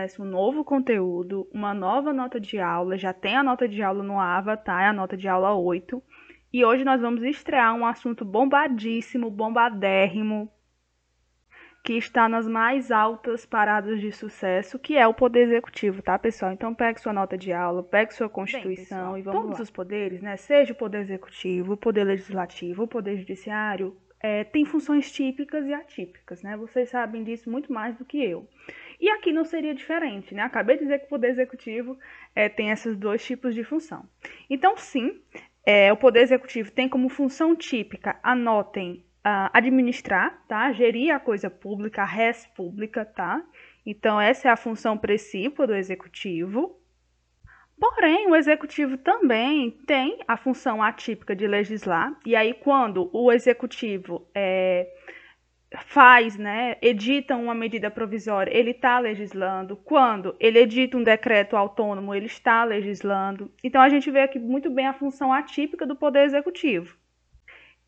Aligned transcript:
começa 0.00 0.22
um 0.22 0.24
novo 0.24 0.64
conteúdo, 0.64 1.46
uma 1.52 1.74
nova 1.74 2.10
nota 2.10 2.40
de 2.40 2.58
aula, 2.58 2.96
já 2.96 3.12
tem 3.12 3.36
a 3.36 3.42
nota 3.42 3.68
de 3.68 3.82
aula 3.82 4.02
no 4.02 4.18
AVA, 4.18 4.56
tá? 4.56 4.82
É 4.82 4.86
a 4.86 4.92
nota 4.94 5.14
de 5.14 5.28
aula 5.28 5.54
8. 5.54 6.02
E 6.50 6.64
hoje 6.64 6.84
nós 6.84 7.02
vamos 7.02 7.22
estrear 7.22 7.74
um 7.74 7.84
assunto 7.84 8.24
bombadíssimo, 8.24 9.30
bombadérrimo, 9.30 10.50
que 11.84 11.92
está 11.94 12.30
nas 12.30 12.48
mais 12.48 12.90
altas 12.90 13.44
paradas 13.44 14.00
de 14.00 14.10
sucesso, 14.10 14.78
que 14.78 14.96
é 14.96 15.06
o 15.06 15.12
poder 15.12 15.42
executivo, 15.42 16.00
tá, 16.00 16.18
pessoal? 16.18 16.52
Então 16.52 16.74
pegue 16.74 16.98
sua 16.98 17.12
nota 17.12 17.36
de 17.36 17.52
aula, 17.52 17.82
pegue 17.82 18.14
sua 18.14 18.28
Constituição 18.28 19.12
Bem, 19.12 19.20
e 19.20 19.22
vamos 19.22 19.40
Todos 19.42 19.58
lá. 19.58 19.62
os 19.62 19.70
poderes, 19.70 20.22
né? 20.22 20.38
Seja 20.38 20.72
o 20.72 20.76
poder 20.76 21.02
executivo, 21.02 21.74
o 21.74 21.76
poder 21.76 22.04
legislativo, 22.04 22.84
o 22.84 22.88
poder 22.88 23.18
judiciário, 23.18 23.94
é, 24.22 24.44
tem 24.44 24.64
funções 24.64 25.10
típicas 25.10 25.66
e 25.66 25.72
atípicas, 25.72 26.42
né? 26.42 26.56
Vocês 26.56 26.90
sabem 26.90 27.24
disso 27.24 27.50
muito 27.50 27.72
mais 27.72 27.96
do 27.96 28.04
que 28.04 28.22
eu. 28.22 28.46
E 29.00 29.08
aqui 29.08 29.32
não 29.32 29.44
seria 29.44 29.74
diferente, 29.74 30.34
né? 30.34 30.42
Acabei 30.42 30.76
de 30.76 30.82
dizer 30.82 30.98
que 30.98 31.06
o 31.06 31.08
Poder 31.08 31.28
Executivo 31.28 31.98
é, 32.34 32.48
tem 32.48 32.70
esses 32.70 32.96
dois 32.96 33.24
tipos 33.24 33.54
de 33.54 33.64
função. 33.64 34.06
Então, 34.48 34.76
sim, 34.76 35.20
é, 35.64 35.92
o 35.92 35.96
Poder 35.96 36.20
Executivo 36.20 36.70
tem 36.70 36.88
como 36.88 37.08
função 37.08 37.56
típica, 37.56 38.20
anotem, 38.22 39.04
uh, 39.26 39.50
administrar, 39.52 40.42
tá? 40.46 40.72
Gerir 40.72 41.14
a 41.14 41.20
coisa 41.20 41.48
pública, 41.48 42.02
a 42.02 42.06
res 42.06 42.46
pública, 42.54 43.04
tá? 43.04 43.42
Então, 43.84 44.20
essa 44.20 44.48
é 44.48 44.50
a 44.50 44.56
função 44.56 44.98
principal 44.98 45.66
do 45.66 45.74
Executivo. 45.74 46.76
Porém, 47.78 48.26
o 48.28 48.36
executivo 48.36 48.98
também 48.98 49.70
tem 49.86 50.18
a 50.28 50.36
função 50.36 50.82
atípica 50.82 51.34
de 51.34 51.46
legislar, 51.46 52.14
e 52.26 52.36
aí, 52.36 52.52
quando 52.52 53.08
o 53.10 53.32
executivo 53.32 54.28
é, 54.34 54.86
faz, 55.78 56.36
né, 56.36 56.76
edita 56.82 57.36
uma 57.36 57.54
medida 57.54 57.90
provisória, 57.90 58.56
ele 58.56 58.72
está 58.72 58.98
legislando. 58.98 59.76
Quando 59.76 60.34
ele 60.40 60.58
edita 60.58 60.96
um 60.96 61.02
decreto 61.02 61.56
autônomo, 61.56 62.14
ele 62.14 62.26
está 62.26 62.64
legislando. 62.64 63.50
Então, 63.62 63.80
a 63.80 63.88
gente 63.88 64.10
vê 64.10 64.22
aqui 64.22 64.38
muito 64.38 64.68
bem 64.70 64.86
a 64.86 64.92
função 64.92 65.32
atípica 65.32 65.86
do 65.86 65.94
Poder 65.94 66.24
Executivo. 66.24 66.96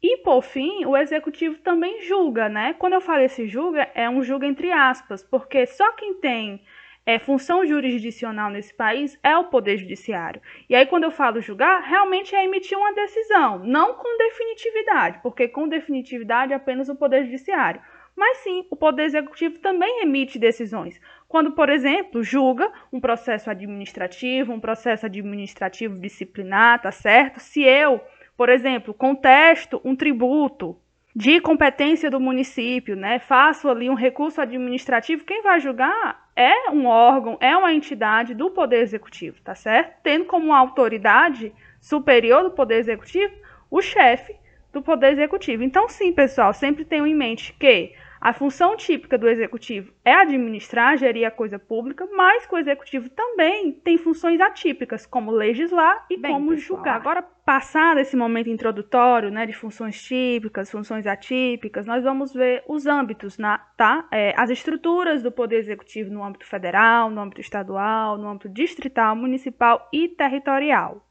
E, 0.02 0.18
por 0.18 0.42
fim, 0.42 0.84
o 0.84 0.96
executivo 0.96 1.58
também 1.58 2.02
julga, 2.02 2.48
né? 2.48 2.74
Quando 2.74 2.94
eu 2.94 3.00
falo 3.00 3.22
esse 3.22 3.46
julga, 3.46 3.88
é 3.94 4.10
um 4.10 4.22
julga 4.22 4.46
entre 4.46 4.72
aspas, 4.72 5.22
porque 5.22 5.64
só 5.64 5.92
quem 5.92 6.14
tem 6.14 6.60
é, 7.04 7.18
função 7.18 7.66
jurisdicional 7.66 8.50
nesse 8.50 8.72
país 8.72 9.18
é 9.22 9.36
o 9.36 9.44
Poder 9.44 9.76
Judiciário. 9.76 10.40
E 10.68 10.74
aí, 10.74 10.86
quando 10.86 11.04
eu 11.04 11.10
falo 11.10 11.40
julgar, 11.40 11.82
realmente 11.82 12.34
é 12.34 12.44
emitir 12.44 12.78
uma 12.78 12.94
decisão, 12.94 13.58
não 13.58 13.94
com 13.94 14.18
definitividade, 14.18 15.18
porque 15.22 15.48
com 15.48 15.68
definitividade 15.68 16.52
é 16.52 16.56
apenas 16.56 16.88
o 16.88 16.94
Poder 16.94 17.24
Judiciário. 17.24 17.80
Mas 18.14 18.38
sim, 18.38 18.66
o 18.70 18.76
Poder 18.76 19.04
Executivo 19.04 19.58
também 19.58 20.02
emite 20.02 20.38
decisões. 20.38 21.00
Quando, 21.26 21.52
por 21.52 21.70
exemplo, 21.70 22.22
julga 22.22 22.70
um 22.92 23.00
processo 23.00 23.50
administrativo, 23.50 24.52
um 24.52 24.60
processo 24.60 25.06
administrativo 25.06 25.98
disciplinar, 25.98 26.82
tá 26.82 26.92
certo? 26.92 27.40
Se 27.40 27.62
eu, 27.62 28.00
por 28.36 28.50
exemplo, 28.50 28.92
contesto 28.92 29.80
um 29.82 29.96
tributo, 29.96 30.78
de 31.14 31.40
competência 31.40 32.10
do 32.10 32.18
município, 32.18 32.96
né? 32.96 33.18
Faço 33.18 33.68
ali 33.68 33.90
um 33.90 33.94
recurso 33.94 34.40
administrativo, 34.40 35.24
quem 35.24 35.42
vai 35.42 35.60
julgar 35.60 36.21
é 36.34 36.70
um 36.70 36.86
órgão, 36.86 37.36
é 37.40 37.56
uma 37.56 37.72
entidade 37.72 38.34
do 38.34 38.50
Poder 38.50 38.80
Executivo, 38.80 39.40
tá 39.42 39.54
certo? 39.54 39.94
Tendo 40.02 40.24
como 40.24 40.52
autoridade 40.52 41.52
superior 41.80 42.42
do 42.42 42.50
Poder 42.50 42.76
Executivo 42.76 43.34
o 43.70 43.80
chefe 43.80 44.34
do 44.72 44.82
Poder 44.82 45.12
Executivo. 45.12 45.62
Então, 45.62 45.88
sim, 45.88 46.12
pessoal, 46.12 46.52
sempre 46.52 46.84
tenham 46.84 47.06
em 47.06 47.14
mente 47.14 47.52
que 47.58 47.92
a 48.22 48.32
função 48.32 48.76
típica 48.76 49.18
do 49.18 49.28
executivo 49.28 49.92
é 50.04 50.14
administrar, 50.14 50.96
gerir 50.96 51.26
a 51.26 51.30
coisa 51.30 51.58
pública, 51.58 52.08
mas 52.12 52.46
que 52.46 52.54
o 52.54 52.58
executivo 52.58 53.10
também 53.10 53.72
tem 53.72 53.98
funções 53.98 54.40
atípicas, 54.40 55.04
como 55.04 55.32
legislar 55.32 56.06
e 56.08 56.16
Bem, 56.16 56.30
como 56.30 56.50
pessoal, 56.50 56.78
julgar. 56.78 56.94
Agora, 56.94 57.20
passado 57.20 57.98
esse 57.98 58.16
momento 58.16 58.48
introdutório, 58.48 59.28
né, 59.28 59.44
de 59.44 59.52
funções 59.52 60.00
típicas, 60.00 60.70
funções 60.70 61.04
atípicas, 61.04 61.84
nós 61.84 62.04
vamos 62.04 62.32
ver 62.32 62.62
os 62.68 62.86
âmbitos, 62.86 63.38
na, 63.38 63.58
tá? 63.58 64.06
É, 64.12 64.32
as 64.36 64.50
estruturas 64.50 65.20
do 65.20 65.32
poder 65.32 65.56
executivo 65.56 66.14
no 66.14 66.22
âmbito 66.22 66.46
federal, 66.46 67.10
no 67.10 67.20
âmbito 67.20 67.40
estadual, 67.40 68.16
no 68.16 68.28
âmbito 68.28 68.48
distrital, 68.48 69.16
municipal 69.16 69.88
e 69.92 70.08
territorial. 70.08 71.04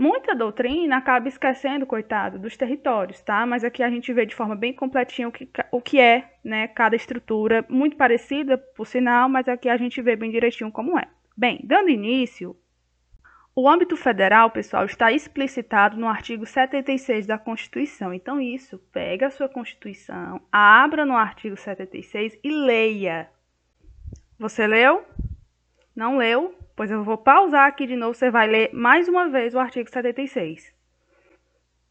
Muita 0.00 0.34
doutrina 0.34 0.96
acaba 0.96 1.28
esquecendo, 1.28 1.84
coitado, 1.84 2.38
dos 2.38 2.56
territórios, 2.56 3.20
tá? 3.20 3.44
Mas 3.44 3.62
aqui 3.62 3.82
a 3.82 3.90
gente 3.90 4.10
vê 4.14 4.24
de 4.24 4.34
forma 4.34 4.56
bem 4.56 4.72
completinha 4.72 5.28
o 5.28 5.30
que, 5.30 5.46
o 5.70 5.78
que 5.78 6.00
é, 6.00 6.38
né, 6.42 6.68
cada 6.68 6.96
estrutura, 6.96 7.66
muito 7.68 7.98
parecida, 7.98 8.56
por 8.56 8.86
sinal, 8.86 9.28
mas 9.28 9.46
aqui 9.46 9.68
a 9.68 9.76
gente 9.76 10.00
vê 10.00 10.16
bem 10.16 10.30
direitinho 10.30 10.72
como 10.72 10.98
é. 10.98 11.06
Bem, 11.36 11.60
dando 11.62 11.90
início, 11.90 12.56
o 13.54 13.68
âmbito 13.68 13.94
federal, 13.94 14.50
pessoal, 14.50 14.86
está 14.86 15.12
explicitado 15.12 15.98
no 15.98 16.08
artigo 16.08 16.46
76 16.46 17.26
da 17.26 17.36
Constituição. 17.36 18.14
Então, 18.14 18.40
isso, 18.40 18.78
pega 18.90 19.26
a 19.26 19.30
sua 19.30 19.50
Constituição, 19.50 20.40
abra 20.50 21.04
no 21.04 21.14
artigo 21.14 21.58
76 21.58 22.38
e 22.42 22.50
leia. 22.50 23.28
Você 24.38 24.66
leu? 24.66 25.04
Não 25.94 26.16
leu? 26.16 26.54
Pois 26.80 26.90
eu 26.90 27.04
vou 27.04 27.18
pausar 27.18 27.66
aqui 27.66 27.86
de 27.86 27.94
novo, 27.94 28.14
você 28.14 28.30
vai 28.30 28.46
ler 28.46 28.70
mais 28.72 29.06
uma 29.06 29.28
vez 29.28 29.54
o 29.54 29.58
artigo 29.58 29.90
76. 29.90 30.74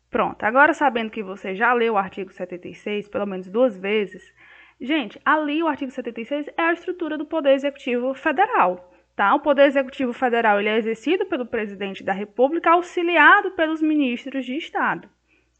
Pronto, 0.09 0.43
agora 0.43 0.73
sabendo 0.73 1.11
que 1.11 1.21
você 1.21 1.53
já 1.53 1.71
leu 1.73 1.93
o 1.93 1.97
artigo 1.97 2.33
76 2.33 3.07
pelo 3.07 3.27
menos 3.27 3.47
duas 3.47 3.77
vezes, 3.77 4.33
gente, 4.81 5.21
ali 5.23 5.61
o 5.61 5.67
artigo 5.67 5.91
76 5.91 6.47
é 6.57 6.63
a 6.63 6.73
estrutura 6.73 7.19
do 7.19 7.25
Poder 7.27 7.51
Executivo 7.51 8.15
Federal. 8.15 8.91
Tá? 9.15 9.35
O 9.35 9.41
Poder 9.41 9.67
Executivo 9.67 10.11
Federal 10.11 10.59
ele 10.59 10.69
é 10.69 10.77
exercido 10.79 11.23
pelo 11.27 11.45
presidente 11.45 12.03
da 12.03 12.11
República, 12.11 12.71
auxiliado 12.71 13.51
pelos 13.51 13.83
ministros 13.83 14.43
de 14.43 14.57
Estado. 14.57 15.07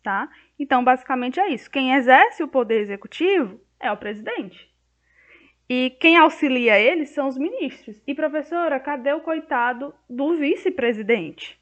Tá? 0.02 0.28
Então, 0.58 0.84
basicamente 0.84 1.40
é 1.40 1.50
isso. 1.50 1.70
Quem 1.70 1.94
exerce 1.94 2.42
o 2.42 2.48
Poder 2.48 2.80
Executivo 2.80 3.62
é 3.80 3.92
o 3.92 3.98
presidente. 3.98 4.69
E 5.70 5.92
quem 6.00 6.18
auxilia 6.18 6.80
ele 6.80 7.06
são 7.06 7.28
os 7.28 7.38
ministros. 7.38 8.02
E 8.08 8.16
professora, 8.16 8.80
cadê 8.80 9.14
o 9.14 9.22
coitado 9.22 9.94
do 10.10 10.36
vice-presidente? 10.36 11.60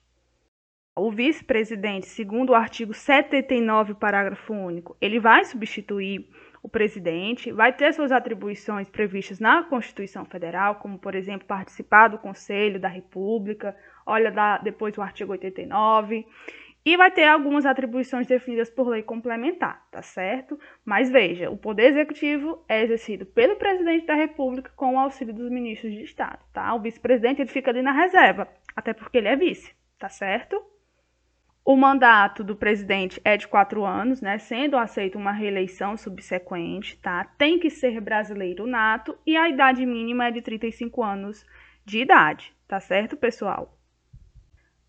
O 0.95 1.11
vice-presidente, 1.11 2.07
segundo 2.07 2.51
o 2.51 2.55
artigo 2.55 2.93
79, 2.93 3.95
parágrafo 3.95 4.53
único, 4.53 4.95
ele 5.01 5.19
vai 5.19 5.43
substituir 5.43 6.27
o 6.63 6.69
presidente, 6.69 7.51
vai 7.51 7.71
ter 7.71 7.93
suas 7.93 8.11
atribuições 8.11 8.89
previstas 8.89 9.39
na 9.39 9.63
Constituição 9.63 10.25
Federal, 10.25 10.75
como, 10.75 10.97
por 10.97 11.13
exemplo, 11.13 11.45
participar 11.45 12.07
do 12.07 12.17
Conselho 12.17 12.79
da 12.79 12.87
República, 12.87 13.75
olha 14.05 14.31
da, 14.31 14.57
depois 14.57 14.97
o 14.97 15.01
artigo 15.01 15.33
89, 15.33 16.25
e 16.85 16.95
vai 16.95 17.11
ter 17.11 17.25
algumas 17.25 17.65
atribuições 17.65 18.27
definidas 18.27 18.69
por 18.69 18.87
lei 18.87 19.03
complementar, 19.03 19.85
tá 19.91 20.01
certo? 20.01 20.59
Mas 20.85 21.09
veja, 21.09 21.49
o 21.49 21.57
poder 21.57 21.91
executivo 21.91 22.63
é 22.67 22.81
exercido 22.81 23.25
pelo 23.25 23.57
presidente 23.57 24.05
da 24.05 24.15
República 24.15 24.71
com 24.75 24.95
o 24.95 24.99
auxílio 24.99 25.33
dos 25.33 25.49
ministros 25.49 25.93
de 25.93 26.03
Estado, 26.03 26.39
tá? 26.53 26.73
O 26.73 26.79
vice-presidente 26.79 27.41
ele 27.41 27.49
fica 27.49 27.71
ali 27.71 27.81
na 27.81 27.91
reserva, 27.91 28.47
até 28.75 28.93
porque 28.93 29.17
ele 29.17 29.27
é 29.27 29.35
vice, 29.35 29.73
tá 29.99 30.07
certo? 30.07 30.63
O 31.65 31.75
mandato 31.75 32.45
do 32.45 32.55
presidente 32.55 33.19
é 33.25 33.35
de 33.35 33.45
quatro 33.45 33.83
anos, 33.83 34.21
né? 34.21 34.37
Sendo 34.37 34.77
aceita 34.77 35.17
uma 35.17 35.33
reeleição 35.33 35.97
subsequente, 35.97 36.97
tá? 37.01 37.25
Tem 37.37 37.59
que 37.59 37.69
ser 37.69 37.99
brasileiro 37.99 38.65
nato 38.65 39.17
e 39.25 39.35
a 39.35 39.49
idade 39.49 39.85
mínima 39.85 40.27
é 40.27 40.31
de 40.31 40.41
35 40.41 41.03
anos 41.03 41.45
de 41.83 41.99
idade, 41.99 42.55
tá 42.69 42.79
certo, 42.79 43.17
pessoal? 43.17 43.76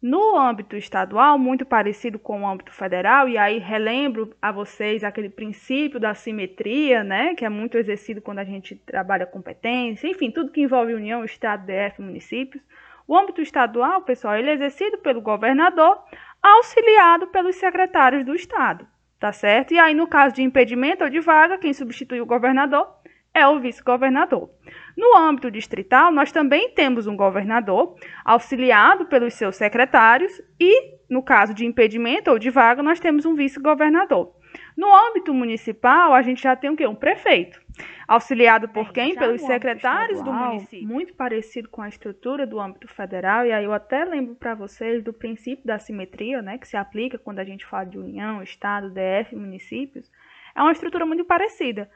No 0.01 0.39
âmbito 0.39 0.77
estadual, 0.77 1.37
muito 1.37 1.67
parecido 1.67 2.21
com 2.21 2.43
o 2.43 2.47
âmbito 2.47 2.71
federal, 2.71 3.29
e 3.29 3.37
aí 3.37 3.59
relembro 3.59 4.33
a 4.41 4.53
vocês 4.53 5.03
aquele 5.03 5.29
princípio 5.29 5.99
da 5.99 6.15
simetria, 6.15 7.03
né, 7.03 7.35
que 7.35 7.45
é 7.45 7.49
muito 7.49 7.77
exercido 7.77 8.23
quando 8.23 8.39
a 8.39 8.45
gente 8.45 8.77
trabalha 8.77 9.27
competência, 9.27 10.07
enfim, 10.07 10.31
tudo 10.31 10.53
que 10.53 10.61
envolve 10.61 10.95
União, 10.95 11.25
Estado, 11.25 11.67
DF, 11.67 12.01
municípios. 12.01 12.63
O 13.09 13.19
âmbito 13.19 13.41
estadual, 13.41 14.03
pessoal, 14.03 14.37
ele 14.37 14.51
é 14.51 14.55
exercido 14.55 14.99
pelo 14.99 15.21
governador, 15.21 15.99
auxiliado 16.41 17.27
pelos 17.27 17.57
secretários 17.57 18.25
do 18.25 18.37
Estado, 18.37 18.87
tá 19.19 19.33
certo? 19.33 19.75
E 19.75 19.81
aí, 19.81 19.95
no 19.95 20.07
caso 20.07 20.37
de 20.37 20.43
impedimento 20.43 21.03
ou 21.03 21.11
de 21.11 21.19
vaga, 21.19 21.59
quem 21.59 21.73
substitui 21.73 22.21
o 22.21 22.27
governador 22.27 22.87
é 23.35 23.47
o 23.47 23.61
vice-governador. 23.61 24.51
No 24.97 25.17
âmbito 25.17 25.51
distrital, 25.51 26.11
nós 26.11 26.33
também 26.33 26.71
temos 26.71 27.07
um 27.07 27.17
governador, 27.17 27.95
auxiliado 28.25 29.07
pelos 29.07 29.35
seus 29.35 29.57
secretários, 29.57 30.43
e, 30.59 30.99
no 31.09 31.23
caso 31.23 31.55
de 31.55 31.65
impedimento 31.65 32.31
ou 32.31 32.39
de 32.39 32.51
vaga, 32.51 32.83
nós 32.83 32.99
temos 32.99 33.25
um 33.25 33.35
vice-governador. 33.35 34.35
No 34.77 34.93
âmbito 34.95 35.33
municipal, 35.35 36.15
a 36.15 36.23
gente 36.23 36.43
já 36.43 36.57
tem 36.57 36.71
o 36.71 36.77
quê? 36.77 36.87
Um 36.87 36.95
prefeito. 36.95 37.61
Auxiliado 38.07 38.69
por 38.69 38.93
quem? 38.93 39.15
Pelos 39.15 39.43
secretários 39.43 40.19
estadual, 40.19 40.49
do 40.49 40.55
município. 40.55 40.89
Muito 40.89 41.15
parecido 41.15 41.69
com 41.69 41.83
a 41.83 41.89
estrutura 41.89 42.47
do 42.47 42.59
âmbito 42.59 42.89
federal, 42.89 43.45
e 43.45 43.53
aí 43.53 43.65
eu 43.65 43.73
até 43.73 44.05
lembro 44.05 44.35
para 44.35 44.55
vocês 44.55 45.03
do 45.03 45.13
princípio 45.13 45.67
da 45.67 45.79
simetria, 45.79 46.41
né, 46.41 46.59
que 46.59 46.67
se 46.67 46.77
aplica 46.77 47.19
quando 47.19 47.39
a 47.39 47.45
gente 47.45 47.67
fala 47.67 47.85
de 47.85 47.99
União, 47.99 48.43
Estado, 48.43 48.91
DF, 48.91 49.37
municípios. 49.37 50.11
É 50.57 50.63
uma 50.63 50.73
estrutura 50.73 51.05
muito 51.05 51.25
parecida. 51.25 51.89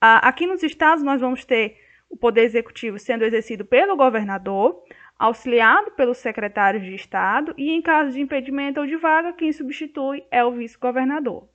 Aqui 0.00 0.46
nos 0.46 0.62
estados 0.62 1.04
nós 1.04 1.20
vamos 1.20 1.44
ter 1.44 1.76
o 2.08 2.16
poder 2.16 2.42
executivo 2.42 2.98
sendo 2.98 3.24
exercido 3.24 3.64
pelo 3.64 3.96
governador, 3.96 4.82
auxiliado 5.18 5.90
pelos 5.90 6.16
secretários 6.16 6.82
de 6.82 6.94
Estado 6.94 7.54
e, 7.56 7.70
em 7.70 7.82
caso 7.82 8.12
de 8.12 8.20
impedimento 8.20 8.80
ou 8.80 8.86
de 8.86 8.96
vaga, 8.96 9.34
quem 9.34 9.52
substitui 9.52 10.24
é 10.30 10.42
o 10.42 10.52
vice-governador. 10.52 11.48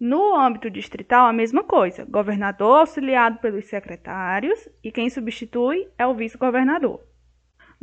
No 0.00 0.34
âmbito 0.34 0.70
distrital, 0.70 1.26
a 1.26 1.32
mesma 1.32 1.62
coisa: 1.62 2.04
governador 2.04 2.80
auxiliado 2.80 3.38
pelos 3.38 3.66
secretários 3.66 4.68
e 4.82 4.90
quem 4.90 5.08
substitui 5.10 5.86
é 5.98 6.06
o 6.06 6.14
vice-governador. 6.14 7.00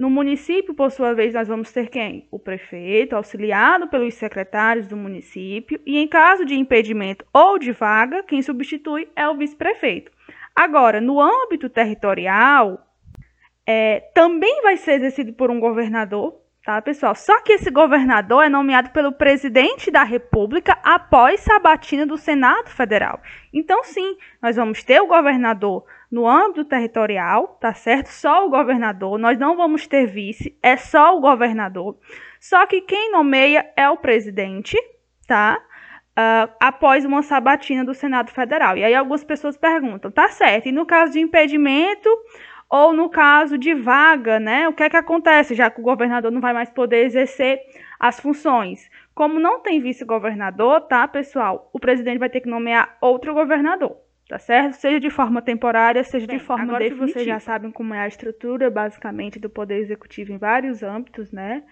No 0.02 0.10
município, 0.10 0.74
por 0.74 0.90
sua 0.90 1.14
vez, 1.14 1.32
nós 1.32 1.48
vamos 1.48 1.72
ter 1.72 1.88
quem? 1.88 2.28
O 2.32 2.40
prefeito, 2.40 3.16
auxiliado 3.16 3.88
pelos 3.88 4.16
secretários 4.16 4.88
do 4.88 4.98
município, 4.98 5.80
e 5.86 6.00
em 6.00 6.08
caso 6.08 6.44
de 6.44 6.56
impedimento 6.56 7.24
ou 7.32 7.60
de 7.60 7.72
vaga, 7.72 8.24
quem 8.24 8.42
substitui 8.42 9.08
é 9.16 9.30
o 9.30 9.38
vice-prefeito. 9.38 10.12
Agora, 10.56 11.00
no 11.00 11.22
âmbito 11.22 11.70
territorial, 11.70 12.84
é, 13.64 14.00
também 14.16 14.64
vai 14.64 14.76
ser 14.76 14.94
exercido 14.94 15.34
por 15.34 15.52
um 15.52 15.60
governador, 15.60 16.41
tá, 16.64 16.82
pessoal? 16.82 17.16
Só 17.16 17.42
que 17.42 17.54
esse 17.54 17.70
governador 17.72 18.44
é 18.44 18.50
nomeado 18.50 18.92
pelo 18.92 19.12
presidente 19.12 19.90
da 19.90 20.04
República 20.04 20.78
após 20.84 21.42
sabatina 21.42 22.06
do 22.06 22.18
Senado 22.18 22.70
Federal. 22.70 23.20
Então, 23.54 23.84
sim, 23.84 24.16
nós 24.42 24.56
vamos 24.56 24.84
ter 24.84 25.02
o 25.02 25.08
governador 25.08 25.86
no 26.12 26.28
âmbito 26.28 26.66
territorial, 26.66 27.58
tá 27.60 27.74
certo? 27.74 28.08
Só 28.08 28.46
o 28.46 28.50
governador, 28.50 29.18
nós 29.18 29.40
não 29.40 29.56
vamos 29.56 29.88
ter 29.88 30.06
vice, 30.06 30.58
é 30.62 30.76
só 30.76 31.18
o 31.18 31.22
governador. 31.22 31.98
Só 32.40 32.66
que 32.66 32.82
quem 32.82 33.12
nomeia 33.12 33.72
é 33.76 33.90
o 33.90 33.98
presidente, 33.98 34.78
tá? 35.28 35.58
Uh, 36.12 36.52
após 36.60 37.06
uma 37.06 37.24
sabatina 37.24 37.86
do 37.86 37.94
Senado 37.94 38.32
Federal. 38.32 38.78
E 38.78 38.84
aí 38.84 38.94
algumas 38.94 39.24
pessoas 39.24 39.58
perguntam, 39.58 40.12
tá 40.12 40.28
certo, 40.28 40.68
e 40.68 40.72
no 40.72 40.86
caso 40.86 41.14
de 41.14 41.22
impedimento 41.22 42.10
ou 42.72 42.94
no 42.94 43.10
caso 43.10 43.58
de 43.58 43.74
vaga, 43.76 44.40
né? 44.40 44.70
O 44.70 44.74
que 44.74 44.84
é 44.84 44.90
que 44.90 44.96
acontece, 44.96 45.54
já 45.54 45.70
que 45.70 45.82
o 45.82 45.84
governador 45.84 46.32
não 46.32 46.40
vai 46.40 46.54
mais 46.54 46.70
poder 46.70 47.06
exercer 47.06 47.60
as 48.00 48.18
funções? 48.18 48.90
Como 49.14 49.40
não 49.40 49.60
tem 49.60 49.82
vice-governador, 49.82 50.80
tá, 50.82 51.06
pessoal? 51.06 51.70
O 51.74 51.80
presidente 51.80 52.18
vai 52.18 52.30
ter 52.30 52.40
que 52.40 52.50
nomear 52.50 52.98
outro 53.02 53.34
governador 53.34 53.98
tá 54.32 54.40
certo? 54.40 54.76
Seja 54.76 54.98
de 54.98 55.10
forma 55.10 55.42
temporária, 55.42 56.02
seja 56.06 56.26
Bem, 56.26 56.38
de 56.38 56.44
forma 56.44 56.64
agora 56.64 56.86
definitiva. 56.86 57.06
que 57.06 57.14
vocês 57.14 57.26
já 57.26 57.38
sabem 57.42 57.70
como 57.70 57.94
é 57.94 58.00
a 58.00 58.08
estrutura, 58.08 58.70
basicamente, 58.72 59.38
do 59.38 59.50
Poder 59.50 59.80
Executivo 59.80 60.32
em 60.32 60.38
vários 60.38 60.82
âmbitos, 60.82 61.34
né? 61.34 61.64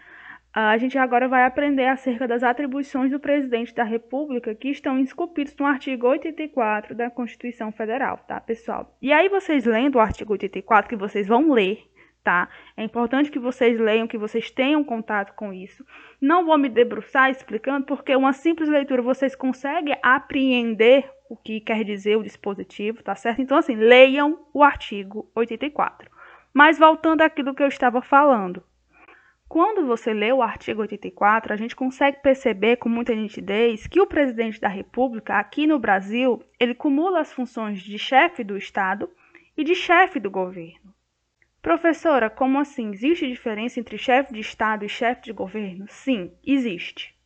A 0.52 0.76
gente 0.78 0.98
agora 0.98 1.28
vai 1.28 1.46
aprender 1.46 1.86
acerca 1.86 2.28
das 2.28 2.42
atribuições 2.42 3.12
do 3.12 3.20
presidente 3.20 3.74
da 3.74 3.84
República 3.84 4.56
que 4.56 4.70
estão 4.70 4.98
esculpidas 4.98 5.56
no 5.56 5.66
artigo 5.66 6.08
84 6.08 6.96
da 6.96 7.08
Constituição 7.12 7.72
Federal, 7.72 8.18
tá, 8.28 8.42
pessoal? 8.42 8.98
E 9.00 9.14
aí, 9.14 9.30
vocês 9.30 9.66
lendo 9.66 9.96
o 9.96 10.00
artigo 10.00 10.34
84, 10.34 10.90
que 10.90 10.96
vocês 10.96 11.28
vão 11.28 11.52
ler, 11.52 11.88
tá? 12.24 12.50
É 12.76 12.84
importante 12.84 13.30
que 13.30 13.38
vocês 13.38 13.80
leiam, 13.80 14.08
que 14.08 14.18
vocês 14.18 14.50
tenham 14.50 14.84
contato 14.84 15.36
com 15.36 15.54
isso. 15.54 15.86
Não 16.20 16.44
vou 16.44 16.58
me 16.58 16.68
debruçar 16.68 17.30
explicando, 17.30 17.86
porque 17.86 18.16
uma 18.16 18.34
simples 18.34 18.70
leitura 18.70 19.04
vocês 19.04 19.36
conseguem 19.36 19.96
apreender 20.02 21.08
o 21.30 21.38
que 21.38 21.62
quer 21.62 21.84
dizer 21.84 22.18
o 22.18 22.24
dispositivo, 22.24 23.04
tá 23.04 23.14
certo? 23.14 23.40
Então, 23.40 23.56
assim, 23.56 23.76
leiam 23.76 24.40
o 24.52 24.64
artigo 24.64 25.30
84. 25.36 26.10
Mas 26.52 26.80
voltando 26.80 27.22
àquilo 27.22 27.54
que 27.54 27.62
eu 27.62 27.68
estava 27.68 28.02
falando. 28.02 28.64
Quando 29.50 29.88
você 29.88 30.14
lê 30.14 30.32
o 30.32 30.44
artigo 30.44 30.82
84, 30.82 31.52
a 31.52 31.56
gente 31.56 31.76
consegue 31.76 32.22
perceber 32.22 32.78
com 32.78 32.88
muita 32.88 33.16
nitidez 33.16 33.88
que 33.88 34.00
o 34.00 34.06
presidente 34.06 34.62
da 34.62 34.68
República, 34.68 35.40
aqui 35.40 35.66
no 35.66 35.80
Brasil, 35.80 36.44
ele 36.60 36.76
cumula 36.76 37.20
as 37.20 37.34
funções 37.34 37.82
de 37.82 37.98
chefe 37.98 38.44
do 38.44 38.56
Estado 38.56 39.10
e 39.58 39.64
de 39.64 39.74
chefe 39.74 40.20
do 40.20 40.30
governo. 40.30 40.94
Professora, 41.64 42.30
como 42.30 42.60
assim? 42.60 42.92
Existe 42.92 43.28
diferença 43.28 43.80
entre 43.80 43.98
chefe 43.98 44.32
de 44.32 44.40
Estado 44.40 44.86
e 44.86 44.90
chefe 44.90 45.24
de 45.24 45.34
governo? 45.34 45.86
Sim, 45.90 46.32
existe. 46.46 47.18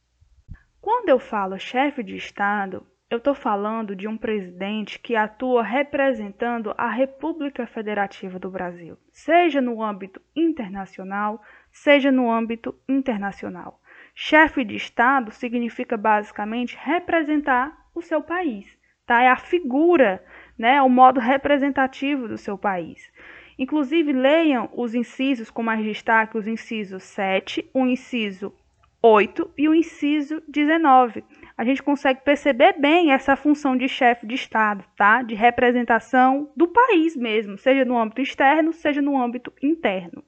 Quando 0.80 1.10
eu 1.10 1.20
falo 1.20 1.60
chefe 1.60 2.02
de 2.02 2.16
Estado, 2.16 2.88
eu 3.14 3.18
estou 3.18 3.36
falando 3.36 3.96
de 3.96 4.08
um 4.08 4.18
presidente 4.18 4.98
que 4.98 5.16
atua 5.16 5.62
representando 5.62 6.74
a 6.76 6.90
República 6.90 7.68
Federativa 7.68 8.40
do 8.40 8.50
Brasil, 8.50 8.98
seja 9.12 9.62
no 9.62 9.84
âmbito 9.84 10.20
internacional, 10.36 11.40
seja 11.74 12.12
no 12.12 12.32
âmbito 12.32 12.74
internacional. 12.88 13.82
Chefe 14.16 14.64
de 14.64 14.76
Estado 14.76 15.32
significa 15.32 15.98
basicamente 15.98 16.78
representar 16.80 17.76
o 17.94 18.02
seu 18.02 18.22
país, 18.22 18.66
tá? 19.06 19.22
É 19.22 19.30
a 19.30 19.36
figura, 19.36 20.24
né? 20.58 20.82
o 20.82 20.88
modo 20.88 21.20
representativo 21.20 22.28
do 22.28 22.38
seu 22.38 22.58
país. 22.58 23.12
Inclusive, 23.60 24.14
leiam 24.14 24.70
os 24.74 24.96
incisos 24.96 25.50
com 25.50 25.62
mais 25.62 25.84
destaque, 25.84 26.38
os 26.38 26.48
incisos 26.48 27.04
7, 27.04 27.70
o 27.74 27.86
inciso 27.86 28.54
8 29.02 29.52
e 29.58 29.68
o 29.68 29.76
inciso 29.76 30.42
19 30.48 31.24
a 31.58 31.64
gente 31.64 31.84
consegue 31.84 32.22
perceber 32.22 32.80
bem 32.80 33.12
essa 33.12 33.36
função 33.36 33.78
de 33.78 33.88
chefe 33.88 34.26
de 34.26 34.36
Estado, 34.36 34.84
tá? 34.98 35.22
De 35.22 35.36
representação 35.36 36.52
do 36.56 36.68
país 36.68 37.16
mesmo, 37.16 37.58
seja 37.58 37.86
no 37.86 37.98
âmbito 37.98 38.22
externo, 38.22 38.74
seja 38.74 39.02
no 39.02 39.22
âmbito 39.22 39.54
interno. 39.62 40.24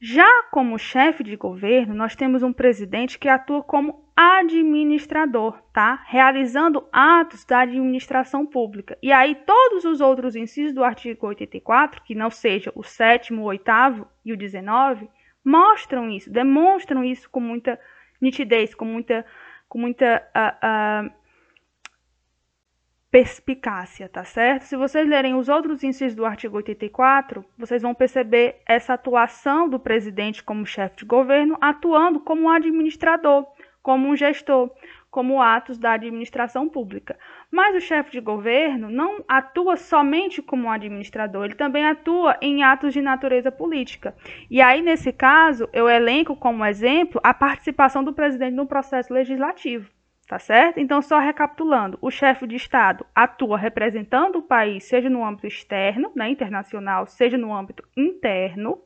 Já 0.00 0.44
como 0.50 0.78
chefe 0.78 1.24
de 1.24 1.36
governo, 1.36 1.94
nós 1.94 2.14
temos 2.14 2.42
um 2.42 2.52
presidente 2.52 3.18
que 3.18 3.28
atua 3.28 3.62
como 3.62 4.04
administrador, 4.14 5.58
tá? 5.72 6.02
Realizando 6.06 6.86
atos 6.92 7.44
da 7.44 7.60
administração 7.60 8.46
pública. 8.46 8.96
E 9.02 9.10
aí 9.10 9.34
todos 9.34 9.84
os 9.84 10.00
outros 10.00 10.36
incisos 10.36 10.74
do 10.74 10.84
artigo 10.84 11.26
84, 11.26 12.02
que 12.02 12.14
não 12.14 12.30
seja 12.30 12.70
o 12.74 12.82
sétimo, 12.82 13.42
o 13.42 13.46
oitavo 13.46 14.06
e 14.24 14.32
o 14.32 14.36
19, 14.36 15.08
mostram 15.44 16.10
isso, 16.10 16.30
demonstram 16.30 17.02
isso 17.02 17.30
com 17.30 17.40
muita 17.40 17.78
nitidez, 18.20 18.74
com 18.74 18.84
muita 18.84 19.24
com 19.68 19.78
muita 19.78 20.22
uh, 20.34 21.06
uh, 21.06 21.25
perspicácia, 23.16 24.10
tá 24.10 24.24
certo? 24.24 24.64
Se 24.64 24.76
vocês 24.76 25.08
lerem 25.08 25.34
os 25.34 25.48
outros 25.48 25.82
incisos 25.82 26.14
do 26.14 26.26
artigo 26.26 26.58
84, 26.58 27.42
vocês 27.56 27.80
vão 27.80 27.94
perceber 27.94 28.56
essa 28.66 28.92
atuação 28.92 29.70
do 29.70 29.80
presidente 29.80 30.44
como 30.44 30.66
chefe 30.66 30.98
de 30.98 31.06
governo, 31.06 31.56
atuando 31.58 32.20
como 32.20 32.42
um 32.42 32.50
administrador, 32.50 33.46
como 33.82 34.06
um 34.06 34.14
gestor, 34.14 34.70
como 35.10 35.40
atos 35.40 35.78
da 35.78 35.92
administração 35.92 36.68
pública. 36.68 37.18
Mas 37.50 37.74
o 37.74 37.80
chefe 37.80 38.10
de 38.10 38.20
governo 38.20 38.90
não 38.90 39.24
atua 39.26 39.78
somente 39.78 40.42
como 40.42 40.70
administrador, 40.70 41.46
ele 41.46 41.54
também 41.54 41.86
atua 41.86 42.36
em 42.42 42.64
atos 42.64 42.92
de 42.92 43.00
natureza 43.00 43.50
política. 43.50 44.14
E 44.50 44.60
aí, 44.60 44.82
nesse 44.82 45.10
caso, 45.10 45.66
eu 45.72 45.88
elenco 45.88 46.36
como 46.36 46.62
exemplo 46.66 47.18
a 47.24 47.32
participação 47.32 48.04
do 48.04 48.12
presidente 48.12 48.52
no 48.52 48.66
processo 48.66 49.10
legislativo. 49.14 49.95
Tá 50.26 50.40
certo? 50.40 50.80
Então, 50.80 51.00
só 51.00 51.18
recapitulando: 51.18 51.98
o 52.00 52.10
chefe 52.10 52.46
de 52.46 52.56
Estado 52.56 53.06
atua 53.14 53.56
representando 53.56 54.36
o 54.36 54.42
país, 54.42 54.84
seja 54.84 55.08
no 55.08 55.24
âmbito 55.24 55.46
externo, 55.46 56.10
né, 56.16 56.28
internacional, 56.28 57.06
seja 57.06 57.38
no 57.38 57.54
âmbito 57.54 57.84
interno, 57.96 58.82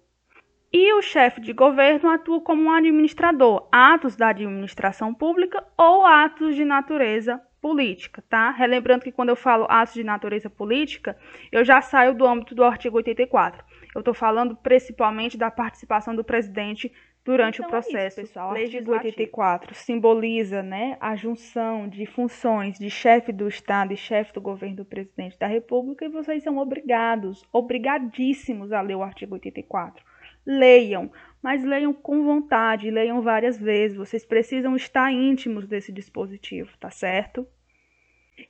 e 0.73 0.93
o 0.93 1.03
chefe 1.03 1.41
de 1.41 1.53
governo 1.53 2.11
atua 2.11 2.41
como 2.43 2.65
um 2.65 2.71
administrador, 2.71 3.69
atos 3.73 4.17
da 4.17 4.29
administração 4.29 5.13
pública 5.15 5.65
ou 5.77 6.05
atos 6.05 6.55
de 6.55 6.65
natureza 6.65 7.41
política, 7.61 8.23
tá? 8.29 8.51
Relembrando 8.51 9.05
que 9.05 9.13
quando 9.13 9.31
eu 9.31 9.37
falo 9.37 9.67
atos 9.69 9.95
de 9.95 10.05
natureza 10.05 10.49
política, 10.49 11.19
eu 11.51 11.65
já 11.65 11.81
saio 11.81 12.15
do 12.15 12.27
âmbito 12.27 12.55
do 12.55 12.65
artigo 12.65 12.99
84. 12.99 13.65
Eu 13.95 13.99
estou 13.99 14.15
falando 14.15 14.55
principalmente 14.57 15.37
da 15.37 15.51
participação 15.51 16.15
do 16.15 16.23
presidente 16.23 16.93
durante 17.25 17.57
então 17.57 17.67
o 17.67 17.71
processo. 17.71 17.97
É 17.97 18.07
isso, 18.23 18.33
pessoal. 18.33 18.51
Artigo 18.51 18.93
84 18.93 19.75
simboliza 19.75 20.63
né, 20.63 20.97
a 21.01 21.15
junção 21.17 21.89
de 21.89 22.07
funções 22.07 22.79
de 22.79 22.91
chefe 22.91 23.33
do 23.33 23.49
Estado 23.49 23.93
e 23.93 23.97
chefe 23.97 24.33
do 24.33 24.41
governo 24.41 24.77
do 24.77 24.85
presidente 24.85 25.39
da 25.39 25.47
República, 25.47 26.05
e 26.05 26.09
vocês 26.09 26.43
são 26.43 26.59
obrigados, 26.59 27.45
obrigadíssimos 27.53 28.73
a 28.73 28.81
ler 28.81 28.97
o 28.97 29.03
artigo 29.03 29.35
84 29.35 30.05
leiam, 30.47 31.11
mas 31.43 31.63
leiam 31.63 31.93
com 31.93 32.25
vontade, 32.25 32.91
leiam 32.91 33.21
várias 33.23 33.59
vezes. 33.59 33.97
Vocês 33.97 34.25
precisam 34.25 34.75
estar 34.75 35.13
íntimos 35.13 35.67
desse 35.67 35.93
dispositivo, 35.93 36.71
tá 36.79 36.91
certo? 36.91 37.47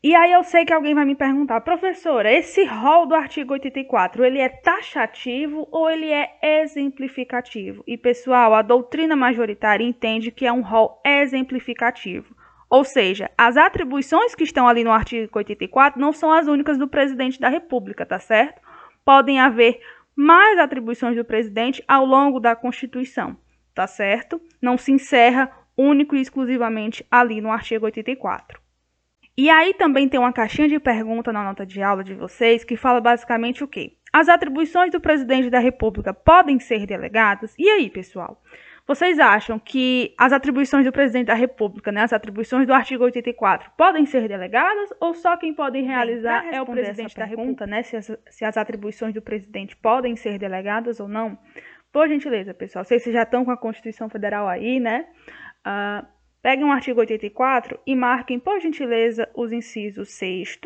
E 0.03 0.15
aí 0.15 0.33
eu 0.33 0.45
sei 0.45 0.65
que 0.65 0.73
alguém 0.73 0.95
vai 0.95 1.05
me 1.05 1.15
perguntar, 1.15 1.61
professora, 1.61 2.33
esse 2.33 2.65
rol 2.65 3.07
do 3.07 3.15
artigo 3.15 3.53
84, 3.55 4.25
ele 4.25 4.39
é 4.39 4.49
taxativo 4.49 5.67
ou 5.71 5.91
ele 5.91 6.11
é 6.11 6.39
exemplificativo? 6.43 7.83
E 7.87 7.97
pessoal, 7.97 8.55
a 8.55 8.63
doutrina 8.63 9.17
majoritária 9.17 9.85
entende 9.85 10.31
que 10.31 10.47
é 10.47 10.53
um 10.53 10.63
rol 10.63 11.01
exemplificativo. 11.05 12.35
Ou 12.69 12.85
seja, 12.85 13.31
as 13.37 13.57
atribuições 13.57 14.35
que 14.35 14.45
estão 14.45 14.69
ali 14.69 14.85
no 14.85 14.93
artigo 14.93 15.37
84 15.37 16.01
não 16.01 16.13
são 16.13 16.33
as 16.33 16.47
únicas 16.47 16.79
do 16.79 16.87
presidente 16.87 17.41
da 17.41 17.49
República, 17.49 18.07
tá 18.07 18.19
certo? 18.19 18.63
Podem 19.05 19.41
haver 19.41 19.81
mais 20.15 20.59
atribuições 20.59 21.17
do 21.17 21.25
presidente 21.25 21.83
ao 21.89 22.05
longo 22.05 22.39
da 22.39 22.55
Constituição, 22.55 23.37
tá 23.75 23.87
certo? 23.87 24.41
Não 24.63 24.79
se 24.79 24.93
encerra 24.93 25.51
único 25.77 26.15
e 26.15 26.21
exclusivamente 26.21 27.05
ali 27.11 27.41
no 27.41 27.51
artigo 27.51 27.87
84. 27.87 28.70
E 29.41 29.49
aí 29.49 29.73
também 29.73 30.07
tem 30.07 30.21
uma 30.21 30.33
caixinha 30.33 30.69
de 30.69 30.79
pergunta 30.79 31.33
na 31.33 31.43
nota 31.43 31.65
de 31.65 31.83
aula 31.83 32.05
de 32.05 32.15
vocês 32.15 32.63
que 32.63 32.77
fala 32.77 33.01
basicamente 33.01 33.65
o 33.65 33.69
quê? 33.69 33.97
as 34.13 34.29
atribuições 34.29 34.91
do 34.91 35.01
presidente 35.01 35.49
da 35.49 35.59
República 35.59 36.13
podem 36.13 36.59
ser 36.59 36.87
delegadas? 36.87 37.55
E 37.59 37.69
aí, 37.69 37.89
pessoal? 37.89 38.43
Vocês 38.87 39.21
acham 39.21 39.59
que 39.59 40.13
as 40.19 40.33
atribuições 40.33 40.85
do 40.85 40.91
presidente 40.91 41.29
da 41.29 41.35
República, 41.35 41.93
né, 41.93 42.03
as 42.03 42.13
atribuições 42.13 42.67
do 42.67 42.75
artigo 42.75 43.05
84, 43.05 43.71
podem 43.77 44.05
ser 44.05 44.27
delegadas 44.27 44.91
ou 45.01 45.15
só 45.15 45.37
quem 45.37 45.55
pode 45.55 45.81
realizar 45.81 46.43
Bem, 46.43 46.57
é 46.57 46.63
o 46.63 46.67
presidente 46.67 47.17
da 47.17 47.25
República, 47.25 47.67
né? 47.67 47.83
Se 47.85 47.97
as, 47.97 48.19
se 48.29 48.45
as 48.45 48.57
atribuições 48.57 49.15
do 49.15 49.23
presidente 49.23 49.77
podem 49.77 50.17
ser 50.17 50.39
delegadas 50.39 50.99
ou 50.99 51.07
não? 51.07 51.39
Por 51.93 52.09
gentileza, 52.09 52.53
pessoal, 52.53 52.85
vocês 52.85 53.03
já 53.05 53.23
estão 53.23 53.45
com 53.45 53.53
a 53.53 53.57
Constituição 53.57 54.09
Federal 54.09 54.49
aí, 54.49 54.81
né? 54.81 55.07
Uh, 55.65 56.07
peguem 56.43 56.65
o 56.65 56.73
artigo 56.73 57.01
84 57.01 57.79
e 57.87 57.95
marquem, 57.95 58.39
por 58.39 58.61
gentileza, 58.61 59.29
os 59.35 59.53
incisos 59.53 60.11
6 60.11 60.59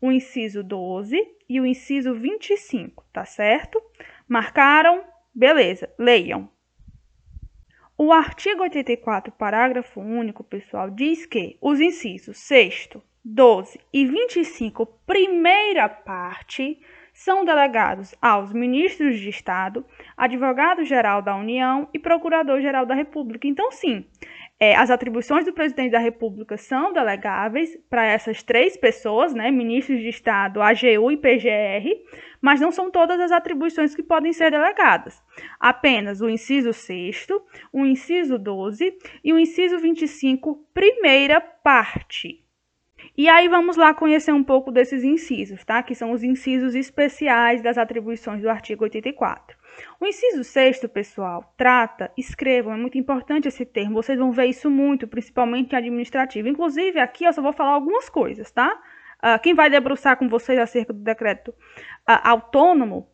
o 0.00 0.12
inciso 0.12 0.62
12 0.62 1.16
e 1.48 1.60
o 1.60 1.64
inciso 1.64 2.14
25, 2.14 3.04
tá 3.12 3.24
certo? 3.24 3.82
Marcaram? 4.28 5.02
Beleza, 5.34 5.92
leiam. 5.98 6.48
O 7.96 8.12
artigo 8.12 8.62
84, 8.62 9.32
parágrafo 9.32 10.00
único, 10.00 10.42
pessoal, 10.42 10.90
diz 10.90 11.26
que 11.26 11.56
os 11.60 11.80
incisos 11.80 12.36
6, 12.38 12.90
12 13.24 13.80
e 13.92 14.04
25, 14.04 14.84
primeira 15.06 15.88
parte, 15.88 16.78
são 17.14 17.44
delegados 17.44 18.12
aos 18.20 18.52
ministros 18.52 19.20
de 19.20 19.28
Estado, 19.28 19.86
advogado-geral 20.16 21.22
da 21.22 21.36
União 21.36 21.88
e 21.94 21.98
procurador-geral 21.98 22.84
da 22.84 22.94
República. 22.94 23.46
Então, 23.46 23.70
sim, 23.70 24.04
é, 24.64 24.74
as 24.76 24.90
atribuições 24.90 25.44
do 25.44 25.52
presidente 25.52 25.92
da 25.92 25.98
República 25.98 26.56
são 26.56 26.90
delegáveis 26.90 27.76
para 27.90 28.06
essas 28.06 28.42
três 28.42 28.78
pessoas, 28.78 29.34
né, 29.34 29.50
ministros 29.50 30.00
de 30.00 30.08
Estado, 30.08 30.62
AGU 30.62 31.12
e 31.12 31.18
PGR, 31.18 31.86
mas 32.40 32.62
não 32.62 32.72
são 32.72 32.90
todas 32.90 33.20
as 33.20 33.30
atribuições 33.30 33.94
que 33.94 34.02
podem 34.02 34.32
ser 34.32 34.50
delegadas. 34.50 35.22
Apenas 35.60 36.22
o 36.22 36.30
inciso 36.30 36.72
6, 36.72 37.26
o 37.70 37.84
inciso 37.84 38.38
12 38.38 38.96
e 39.22 39.32
o 39.34 39.38
inciso 39.38 39.78
25, 39.78 40.66
primeira 40.72 41.42
parte. 41.42 42.42
E 43.14 43.28
aí 43.28 43.46
vamos 43.48 43.76
lá 43.76 43.92
conhecer 43.92 44.32
um 44.32 44.42
pouco 44.42 44.72
desses 44.72 45.04
incisos, 45.04 45.62
tá? 45.62 45.82
Que 45.82 45.94
são 45.94 46.10
os 46.10 46.22
incisos 46.22 46.74
especiais 46.74 47.60
das 47.60 47.76
atribuições 47.76 48.40
do 48.40 48.48
artigo 48.48 48.84
84. 48.84 49.53
O 50.00 50.06
inciso 50.06 50.44
sexto, 50.44 50.88
pessoal, 50.88 51.52
trata, 51.56 52.12
escrevam, 52.16 52.72
é 52.72 52.76
muito 52.76 52.98
importante 52.98 53.48
esse 53.48 53.64
termo, 53.64 54.02
vocês 54.02 54.18
vão 54.18 54.32
ver 54.32 54.46
isso 54.46 54.70
muito, 54.70 55.06
principalmente 55.08 55.72
em 55.72 55.76
administrativo. 55.76 56.48
Inclusive, 56.48 57.00
aqui 57.00 57.24
eu 57.24 57.32
só 57.32 57.42
vou 57.42 57.52
falar 57.52 57.72
algumas 57.72 58.08
coisas, 58.08 58.50
tá? 58.50 58.80
Uh, 59.24 59.40
quem 59.42 59.54
vai 59.54 59.70
debruçar 59.70 60.18
com 60.18 60.28
vocês 60.28 60.58
acerca 60.58 60.92
do 60.92 61.00
decreto 61.00 61.48
uh, 61.50 62.20
autônomo 62.24 63.08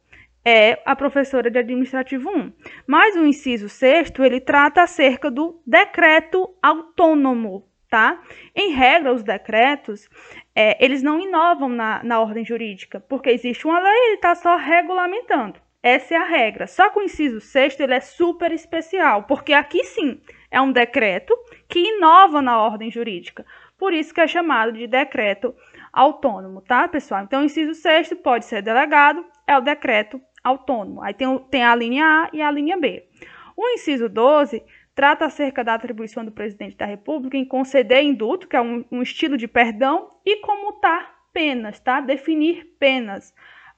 é 0.45 0.81
a 0.85 0.97
professora 0.97 1.51
de 1.51 1.59
administrativo 1.59 2.29
1. 2.29 2.53
Mas 2.87 3.15
o 3.17 3.25
inciso 3.25 3.69
sexto, 3.69 4.25
ele 4.25 4.41
trata 4.41 4.83
acerca 4.83 5.31
do 5.31 5.63
decreto 5.67 6.53
autônomo, 6.63 7.69
tá? 7.89 8.21
Em 8.55 8.73
regra, 8.73 9.13
os 9.13 9.23
decretos, 9.23 10.09
é, 10.55 10.83
eles 10.85 11.03
não 11.03 11.21
inovam 11.21 11.69
na, 11.69 12.03
na 12.03 12.21
ordem 12.21 12.45
jurídica, 12.45 13.01
porque 13.01 13.31
existe 13.31 13.67
uma 13.67 13.79
lei, 13.79 14.07
ele 14.07 14.15
está 14.15 14.35
só 14.35 14.57
regulamentando. 14.57 15.61
Essa 15.83 16.15
é 16.15 16.17
a 16.19 16.25
regra. 16.25 16.67
Só 16.67 16.91
que 16.91 16.99
o 16.99 17.03
inciso 17.03 17.41
sexto 17.41 17.81
ele 17.81 17.95
é 17.95 18.01
super 18.01 18.53
especial, 18.53 19.25
porque 19.25 19.53
aqui 19.53 19.83
sim 19.85 20.21
é 20.51 20.61
um 20.61 20.73
decreto 20.73 21.35
que 21.69 21.79
inova 21.79 22.43
na 22.43 22.61
ordem 22.61 22.91
jurídica. 22.91 23.47
Por 23.79 23.95
isso 23.95 24.13
que 24.13 24.21
é 24.21 24.27
chamado 24.27 24.73
de 24.73 24.87
decreto 24.87 25.55
autônomo, 25.91 26.61
tá, 26.61 26.87
pessoal? 26.87 27.23
Então, 27.25 27.41
o 27.41 27.45
inciso 27.45 27.75
sexto 27.75 28.15
pode 28.15 28.45
ser 28.45 28.63
delegado, 28.63 29.25
é 29.47 29.57
o 29.57 29.63
decreto 29.63 30.21
autônomo. 30.45 31.03
Aí 31.03 31.15
tem, 31.15 31.39
tem 31.51 31.65
a 31.65 31.75
linha 31.75 32.05
A 32.05 32.31
e 32.33 32.43
a 32.43 32.51
linha 32.51 32.77
B. 32.77 33.09
O 33.57 33.67
inciso 33.71 34.09
12 34.09 34.63
trata 34.95 35.25
acerca 35.25 35.65
da 35.65 35.75
atribuição 35.75 36.25
do 36.25 36.31
presidente 36.33 36.77
da 36.77 36.85
República 36.85 37.37
em 37.37 37.45
conceder 37.45 38.03
indulto, 38.03 38.47
que 38.47 38.57
é 38.57 38.61
um, 38.61 38.85
um 38.93 39.01
estilo 39.01 39.37
de 39.37 39.49
perdão, 39.49 40.11
e 40.27 40.43
comutar 40.43 41.15
penas, 41.33 41.81
tá? 41.81 42.01
Definir 42.01 42.77
penas 42.79 43.33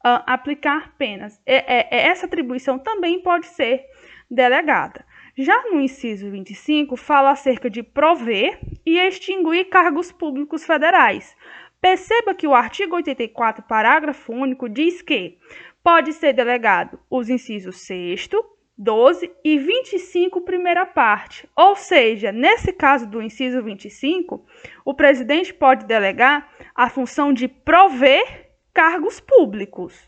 uh, 0.04 0.22
aplicar 0.26 0.94
penas. 0.96 1.40
É, 1.46 1.96
é, 1.96 2.08
essa 2.08 2.26
atribuição 2.26 2.78
também 2.78 3.20
pode 3.20 3.46
ser 3.46 3.84
delegada. 4.30 5.04
Já 5.36 5.62
no 5.70 5.80
inciso 5.80 6.30
25, 6.30 6.96
fala 6.96 7.30
acerca 7.30 7.70
de 7.70 7.82
prover 7.82 8.58
e 8.84 8.98
extinguir 8.98 9.66
cargos 9.66 10.12
públicos 10.12 10.64
federais. 10.64 11.34
Perceba 11.80 12.34
que 12.34 12.46
o 12.46 12.54
artigo 12.54 12.96
84, 12.96 13.64
parágrafo 13.64 14.32
único, 14.32 14.68
diz 14.68 15.02
que 15.02 15.38
pode 15.82 16.12
ser 16.12 16.32
delegado 16.32 16.98
os 17.10 17.28
incisos 17.28 17.80
6, 17.80 18.28
12 18.76 19.30
e 19.44 19.58
25, 19.58 20.40
primeira 20.42 20.86
parte. 20.86 21.48
Ou 21.56 21.74
seja, 21.74 22.30
nesse 22.30 22.72
caso 22.72 23.08
do 23.08 23.22
inciso 23.22 23.62
25, 23.62 24.44
o 24.84 24.94
presidente 24.94 25.52
pode 25.52 25.86
delegar 25.86 26.48
a 26.74 26.88
função 26.88 27.32
de 27.32 27.48
prover 27.48 28.51
cargos 28.72 29.20
públicos. 29.20 30.06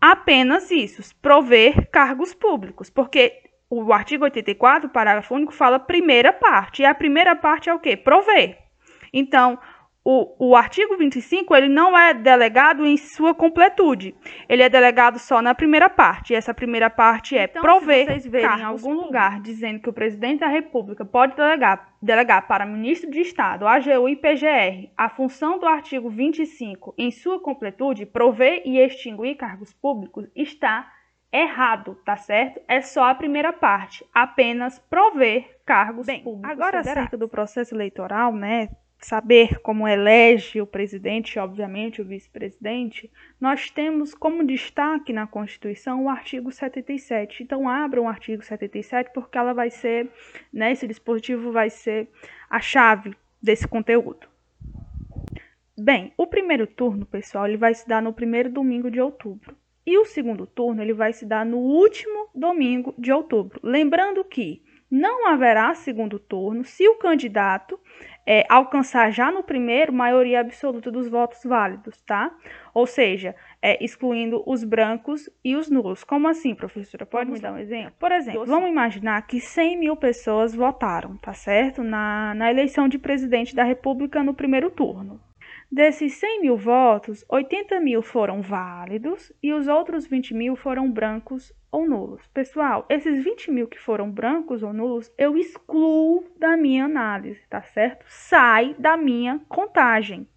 Apenas 0.00 0.70
isso, 0.70 1.14
prover 1.20 1.90
cargos 1.90 2.34
públicos, 2.34 2.88
porque 2.88 3.42
o 3.68 3.92
artigo 3.92 4.24
84, 4.24 4.88
parágrafo 4.88 5.34
único, 5.34 5.52
fala 5.52 5.78
primeira 5.78 6.32
parte, 6.32 6.82
e 6.82 6.84
a 6.84 6.94
primeira 6.94 7.36
parte 7.36 7.68
é 7.68 7.74
o 7.74 7.78
quê? 7.78 7.96
Prover. 7.96 8.58
Então, 9.12 9.58
o, 10.12 10.50
o 10.50 10.56
artigo 10.56 10.96
25 10.96 11.54
ele 11.54 11.68
não 11.68 11.96
é 11.96 12.12
delegado 12.12 12.84
em 12.84 12.96
sua 12.96 13.32
completude. 13.32 14.12
Ele 14.48 14.60
é 14.60 14.68
delegado 14.68 15.20
só 15.20 15.40
na 15.40 15.54
primeira 15.54 15.88
parte. 15.88 16.32
E 16.32 16.36
essa 16.36 16.52
primeira 16.52 16.90
parte 16.90 17.38
é 17.38 17.44
então, 17.44 17.62
prover. 17.62 18.06
Se 18.06 18.12
vocês 18.12 18.26
verem 18.26 18.58
em 18.58 18.64
algum 18.64 18.94
lugar 18.94 19.40
dizendo 19.40 19.78
que 19.78 19.88
o 19.88 19.92
presidente 19.92 20.40
da 20.40 20.48
República 20.48 21.04
pode 21.04 21.36
delegar, 21.36 21.94
delegar 22.02 22.48
para 22.48 22.66
ministro 22.66 23.08
de 23.08 23.20
Estado, 23.20 23.68
AGU 23.68 24.08
e 24.08 24.16
PGR 24.16 24.90
a 24.96 25.08
função 25.08 25.60
do 25.60 25.66
artigo 25.66 26.10
25 26.10 26.92
em 26.98 27.12
sua 27.12 27.40
completude, 27.40 28.04
prover 28.04 28.62
e 28.64 28.78
extinguir 28.80 29.36
cargos 29.36 29.72
públicos, 29.72 30.26
está 30.34 30.90
errado, 31.32 31.96
tá 32.04 32.16
certo? 32.16 32.60
É 32.66 32.80
só 32.80 33.04
a 33.04 33.14
primeira 33.14 33.52
parte, 33.52 34.04
apenas 34.12 34.80
prover 34.80 35.60
cargos 35.64 36.06
Bem, 36.06 36.24
públicos. 36.24 36.50
Agora 36.50 36.78
federais. 36.78 36.98
acerca 36.98 37.16
do 37.16 37.28
processo 37.28 37.76
eleitoral, 37.76 38.34
né? 38.34 38.70
Saber 39.00 39.60
como 39.60 39.88
elege 39.88 40.60
o 40.60 40.66
presidente, 40.66 41.38
obviamente 41.38 42.02
o 42.02 42.04
vice-presidente, 42.04 43.10
nós 43.40 43.70
temos 43.70 44.14
como 44.14 44.44
destaque 44.44 45.12
na 45.12 45.26
Constituição 45.26 46.04
o 46.04 46.08
artigo 46.08 46.52
77. 46.52 47.42
Então, 47.42 47.68
abram 47.68 48.04
o 48.04 48.08
artigo 48.08 48.42
77 48.42 49.10
porque 49.14 49.38
ela 49.38 49.52
vai 49.52 49.70
ser, 49.70 50.10
né, 50.52 50.72
esse 50.72 50.86
dispositivo 50.86 51.50
vai 51.50 51.70
ser 51.70 52.08
a 52.48 52.60
chave 52.60 53.14
desse 53.42 53.66
conteúdo. 53.66 54.28
Bem, 55.78 56.12
o 56.16 56.26
primeiro 56.26 56.66
turno, 56.66 57.06
pessoal, 57.06 57.46
ele 57.46 57.56
vai 57.56 57.72
se 57.72 57.88
dar 57.88 58.02
no 58.02 58.12
primeiro 58.12 58.50
domingo 58.50 58.90
de 58.90 59.00
outubro. 59.00 59.56
E 59.86 59.96
o 59.96 60.04
segundo 60.04 60.46
turno, 60.46 60.82
ele 60.82 60.92
vai 60.92 61.12
se 61.12 61.24
dar 61.24 61.44
no 61.46 61.56
último 61.56 62.28
domingo 62.34 62.94
de 62.98 63.10
outubro. 63.10 63.58
Lembrando 63.62 64.22
que 64.22 64.62
não 64.90 65.26
haverá 65.28 65.74
segundo 65.74 66.18
turno 66.18 66.64
se 66.64 66.86
o 66.86 66.96
candidato 66.96 67.80
é, 68.32 68.46
alcançar 68.48 69.10
já 69.10 69.32
no 69.32 69.42
primeiro 69.42 69.92
maioria 69.92 70.38
absoluta 70.38 70.88
dos 70.88 71.08
votos 71.08 71.42
válidos, 71.42 72.00
tá? 72.02 72.30
Ou 72.72 72.86
seja, 72.86 73.34
é, 73.60 73.84
excluindo 73.84 74.40
os 74.46 74.62
brancos 74.62 75.28
e 75.44 75.56
os 75.56 75.68
nulos. 75.68 76.04
Como 76.04 76.28
assim, 76.28 76.54
professora? 76.54 77.04
Pode 77.04 77.24
vamos 77.24 77.40
me 77.40 77.42
dar 77.42 77.52
um 77.54 77.58
exemplo? 77.58 77.92
Por 77.98 78.12
exemplo, 78.12 78.46
vamos 78.46 78.70
imaginar 78.70 79.20
que 79.26 79.40
100 79.40 79.80
mil 79.80 79.96
pessoas 79.96 80.54
votaram, 80.54 81.16
tá 81.16 81.32
certo? 81.32 81.82
Na, 81.82 82.32
na 82.36 82.48
eleição 82.48 82.86
de 82.86 83.00
presidente 83.00 83.52
da 83.52 83.64
República 83.64 84.22
no 84.22 84.32
primeiro 84.32 84.70
turno. 84.70 85.20
Desses 85.72 86.14
100 86.14 86.40
mil 86.40 86.56
votos, 86.56 87.24
80 87.28 87.78
mil 87.78 88.02
foram 88.02 88.42
válidos 88.42 89.32
e 89.40 89.52
os 89.52 89.68
outros 89.68 90.04
20 90.04 90.34
mil 90.34 90.56
foram 90.56 90.90
brancos 90.90 91.52
ou 91.70 91.88
nulos. 91.88 92.26
Pessoal, 92.34 92.84
esses 92.88 93.22
20 93.22 93.52
mil 93.52 93.68
que 93.68 93.78
foram 93.78 94.10
brancos 94.10 94.64
ou 94.64 94.72
nulos, 94.72 95.12
eu 95.16 95.36
excluo 95.36 96.24
da 96.36 96.56
minha 96.56 96.86
análise, 96.86 97.40
tá 97.48 97.62
certo? 97.62 98.04
Sai 98.08 98.74
da 98.80 98.96
minha 98.96 99.40
contagem. 99.48 100.28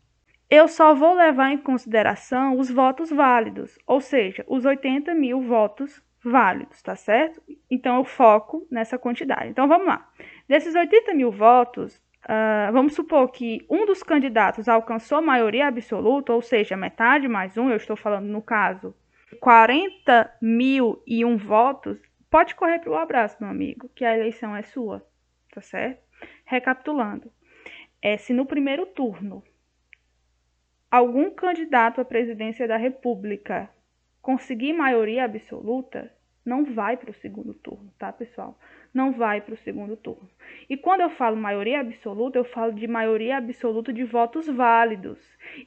Eu 0.47 0.67
só 0.67 0.93
vou 0.93 1.15
levar 1.15 1.51
em 1.51 1.57
consideração 1.57 2.59
os 2.59 2.69
votos 2.69 3.09
válidos, 3.09 3.79
ou 3.87 3.99
seja, 3.99 4.45
os 4.47 4.65
80 4.65 5.15
mil 5.15 5.41
votos 5.41 5.99
válidos, 6.23 6.79
tá 6.83 6.95
certo? 6.95 7.41
Então 7.71 7.97
eu 7.97 8.03
foco 8.03 8.67
nessa 8.69 8.99
quantidade. 8.99 9.49
Então 9.49 9.67
vamos 9.67 9.87
lá. 9.87 10.07
Desses 10.47 10.75
80 10.75 11.15
mil 11.15 11.31
votos, 11.31 11.99
Uh, 12.23 12.71
vamos 12.71 12.93
supor 12.93 13.29
que 13.31 13.65
um 13.69 13.85
dos 13.85 14.01
candidatos 14.01 14.69
alcançou 14.69 15.21
maioria 15.21 15.67
absoluta, 15.67 16.31
ou 16.31 16.41
seja, 16.41 16.77
metade 16.77 17.27
mais 17.27 17.57
um, 17.57 17.69
eu 17.69 17.75
estou 17.75 17.97
falando 17.97 18.27
no 18.27 18.41
caso, 18.41 18.95
40 19.41 20.33
mil 20.41 21.03
e 21.05 21.25
um 21.25 21.35
votos, 21.35 21.99
pode 22.29 22.55
correr 22.55 22.79
para 22.79 22.91
o 22.91 22.95
abraço, 22.95 23.35
meu 23.41 23.49
amigo, 23.49 23.89
que 23.93 24.05
a 24.05 24.17
eleição 24.17 24.55
é 24.55 24.61
sua, 24.61 25.05
tá 25.53 25.59
certo? 25.59 26.01
Recapitulando, 26.45 27.29
é, 28.01 28.15
se 28.15 28.33
no 28.33 28.45
primeiro 28.45 28.85
turno 28.85 29.43
algum 30.89 31.29
candidato 31.29 31.99
à 31.99 32.05
presidência 32.05 32.67
da 32.67 32.77
República 32.77 33.69
conseguir 34.21 34.71
maioria 34.71 35.25
absoluta, 35.25 36.09
não 36.45 36.65
vai 36.65 36.97
para 36.97 37.11
o 37.11 37.13
segundo 37.15 37.53
turno, 37.53 37.89
tá, 37.97 38.11
pessoal? 38.11 38.57
Não 38.93 39.13
vai 39.13 39.39
para 39.41 39.53
o 39.53 39.57
segundo 39.57 39.95
turno. 39.95 40.29
E 40.69 40.75
quando 40.75 41.01
eu 41.01 41.09
falo 41.09 41.37
maioria 41.37 41.79
absoluta, 41.79 42.37
eu 42.37 42.43
falo 42.43 42.73
de 42.73 42.85
maioria 42.85 43.37
absoluta 43.37 43.93
de 43.93 44.03
votos 44.03 44.47
válidos. 44.47 45.19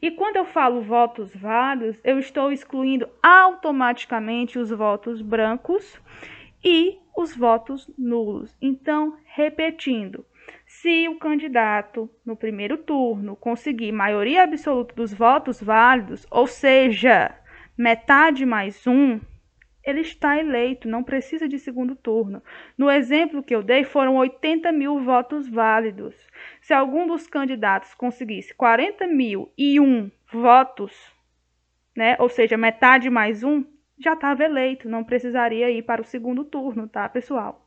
E 0.02 0.10
quando 0.10 0.36
eu 0.36 0.44
falo 0.44 0.82
votos 0.82 1.34
válidos, 1.34 1.98
eu 2.04 2.18
estou 2.18 2.52
excluindo 2.52 3.08
automaticamente 3.22 4.58
os 4.58 4.70
votos 4.70 5.22
brancos 5.22 6.00
e 6.62 6.98
os 7.16 7.34
votos 7.34 7.90
nulos. 7.98 8.54
Então, 8.60 9.16
repetindo, 9.24 10.24
se 10.66 11.08
o 11.08 11.18
candidato 11.18 12.10
no 12.24 12.36
primeiro 12.36 12.76
turno 12.76 13.34
conseguir 13.34 13.92
maioria 13.92 14.42
absoluta 14.42 14.94
dos 14.94 15.14
votos 15.14 15.62
válidos, 15.62 16.26
ou 16.30 16.46
seja, 16.46 17.34
metade 17.78 18.44
mais 18.44 18.86
um, 18.86 19.18
ele 19.86 20.00
está 20.00 20.36
eleito, 20.36 20.88
não 20.88 21.04
precisa 21.04 21.48
de 21.48 21.60
segundo 21.60 21.94
turno. 21.94 22.42
No 22.76 22.90
exemplo 22.90 23.42
que 23.42 23.54
eu 23.54 23.62
dei, 23.62 23.84
foram 23.84 24.16
80 24.16 24.72
mil 24.72 24.98
votos 24.98 25.48
válidos. 25.48 26.14
Se 26.60 26.74
algum 26.74 27.06
dos 27.06 27.28
candidatos 27.28 27.94
conseguisse 27.94 28.52
40 28.52 29.06
mil 29.06 29.52
e 29.56 29.78
um 29.78 30.10
votos, 30.32 30.92
né, 31.96 32.16
ou 32.18 32.28
seja, 32.28 32.56
metade 32.56 33.08
mais 33.08 33.44
um, 33.44 33.64
já 33.96 34.14
estava 34.14 34.42
eleito, 34.42 34.88
não 34.88 35.04
precisaria 35.04 35.70
ir 35.70 35.82
para 35.82 36.02
o 36.02 36.04
segundo 36.04 36.44
turno, 36.44 36.88
tá, 36.88 37.08
pessoal? 37.08 37.66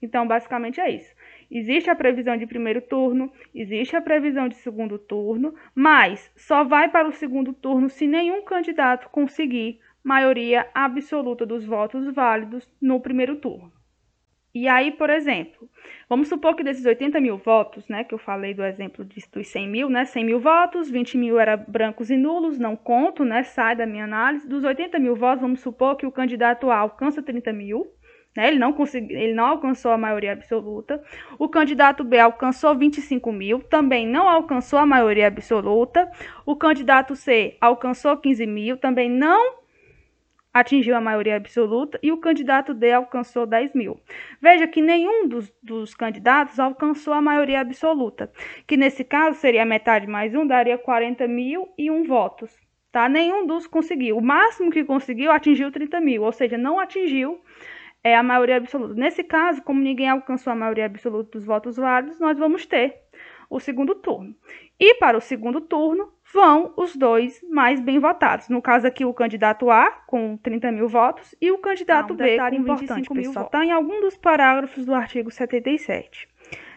Então, 0.00 0.26
basicamente 0.26 0.78
é 0.78 0.90
isso. 0.90 1.14
Existe 1.50 1.88
a 1.88 1.94
previsão 1.94 2.36
de 2.36 2.46
primeiro 2.46 2.82
turno, 2.82 3.32
existe 3.54 3.96
a 3.96 4.00
previsão 4.00 4.46
de 4.46 4.56
segundo 4.56 4.98
turno, 4.98 5.54
mas 5.74 6.30
só 6.36 6.64
vai 6.64 6.90
para 6.90 7.08
o 7.08 7.12
segundo 7.12 7.54
turno 7.54 7.88
se 7.88 8.06
nenhum 8.06 8.42
candidato 8.42 9.08
conseguir 9.08 9.80
maioria 10.06 10.68
absoluta 10.72 11.44
dos 11.44 11.64
votos 11.64 12.06
válidos 12.14 12.64
no 12.80 13.00
primeiro 13.00 13.34
turno. 13.40 13.72
E 14.54 14.68
aí, 14.68 14.92
por 14.92 15.10
exemplo, 15.10 15.68
vamos 16.08 16.28
supor 16.28 16.54
que 16.54 16.62
desses 16.62 16.86
80 16.86 17.20
mil 17.20 17.36
votos, 17.38 17.88
né, 17.88 18.04
que 18.04 18.14
eu 18.14 18.18
falei 18.18 18.54
do 18.54 18.64
exemplo 18.64 19.04
dos 19.04 19.48
100 19.48 19.68
mil, 19.68 19.90
né, 19.90 20.04
100 20.04 20.24
mil 20.24 20.38
votos, 20.38 20.88
20 20.88 21.18
mil 21.18 21.40
eram 21.40 21.64
brancos 21.66 22.08
e 22.08 22.16
nulos, 22.16 22.56
não 22.56 22.76
conto, 22.76 23.24
né, 23.24 23.42
sai 23.42 23.74
da 23.74 23.84
minha 23.84 24.04
análise. 24.04 24.48
Dos 24.48 24.62
80 24.62 24.96
mil 25.00 25.16
votos, 25.16 25.42
vamos 25.42 25.58
supor 25.58 25.96
que 25.96 26.06
o 26.06 26.12
candidato 26.12 26.70
A 26.70 26.76
alcança 26.76 27.20
30 27.20 27.52
mil, 27.52 27.88
né, 28.36 28.46
ele, 28.46 28.60
não 28.60 28.72
consegui, 28.72 29.12
ele 29.12 29.34
não 29.34 29.46
alcançou 29.46 29.90
a 29.90 29.98
maioria 29.98 30.32
absoluta. 30.32 31.02
O 31.36 31.48
candidato 31.48 32.04
B 32.04 32.20
alcançou 32.20 32.76
25 32.76 33.32
mil, 33.32 33.58
também 33.58 34.06
não 34.06 34.28
alcançou 34.28 34.78
a 34.78 34.86
maioria 34.86 35.26
absoluta. 35.26 36.08
O 36.46 36.54
candidato 36.54 37.16
C 37.16 37.56
alcançou 37.60 38.16
15 38.16 38.46
mil, 38.46 38.76
também 38.76 39.10
não 39.10 39.65
atingiu 40.60 40.96
a 40.96 41.00
maioria 41.00 41.36
absoluta 41.36 41.98
e 42.02 42.10
o 42.10 42.16
candidato 42.16 42.72
D 42.72 42.90
alcançou 42.92 43.46
10 43.46 43.74
mil. 43.74 44.00
Veja 44.40 44.66
que 44.66 44.80
nenhum 44.80 45.28
dos, 45.28 45.52
dos, 45.62 45.94
candidatos 45.94 46.58
alcançou 46.58 47.12
a 47.12 47.20
maioria 47.20 47.60
absoluta, 47.60 48.32
que 48.66 48.76
nesse 48.76 49.04
caso 49.04 49.38
seria 49.38 49.66
metade 49.66 50.06
mais 50.06 50.34
um, 50.34 50.46
daria 50.46 50.78
40 50.78 51.28
mil 51.28 51.68
e 51.76 51.90
um 51.90 52.04
votos. 52.04 52.56
Tá? 52.90 53.08
Nenhum 53.08 53.46
dos 53.46 53.66
conseguiu. 53.66 54.16
O 54.16 54.22
máximo 54.22 54.70
que 54.70 54.82
conseguiu 54.82 55.30
atingiu 55.30 55.70
30 55.70 56.00
mil, 56.00 56.22
ou 56.22 56.32
seja, 56.32 56.56
não 56.56 56.80
atingiu 56.80 57.38
é, 58.02 58.16
a 58.16 58.22
maioria 58.22 58.56
absoluta. 58.56 58.94
Nesse 58.94 59.22
caso, 59.22 59.62
como 59.62 59.80
ninguém 59.80 60.08
alcançou 60.08 60.52
a 60.52 60.56
maioria 60.56 60.86
absoluta 60.86 61.32
dos 61.32 61.44
votos 61.44 61.76
válidos, 61.76 62.18
nós 62.18 62.38
vamos 62.38 62.64
ter 62.64 62.94
o 63.48 63.60
segundo 63.60 63.94
turno. 63.94 64.34
E 64.78 64.94
para 64.94 65.16
o 65.16 65.20
segundo 65.20 65.60
turno, 65.60 66.12
vão 66.32 66.72
os 66.76 66.96
dois 66.96 67.42
mais 67.50 67.80
bem 67.80 67.98
votados. 67.98 68.48
No 68.48 68.60
caso 68.60 68.86
aqui, 68.86 69.04
o 69.04 69.14
candidato 69.14 69.70
A, 69.70 69.90
com 70.06 70.36
30 70.36 70.72
mil 70.72 70.88
votos, 70.88 71.34
e 71.40 71.50
o 71.50 71.58
candidato 71.58 72.12
um 72.12 72.16
B, 72.16 72.36
com 72.36 72.76
25 72.76 73.14
mil 73.14 73.32
votos. 73.32 73.46
Está 73.46 73.64
em 73.64 73.72
algum 73.72 74.00
dos 74.00 74.16
parágrafos 74.16 74.84
do 74.84 74.94
artigo 74.94 75.30
77. 75.30 76.28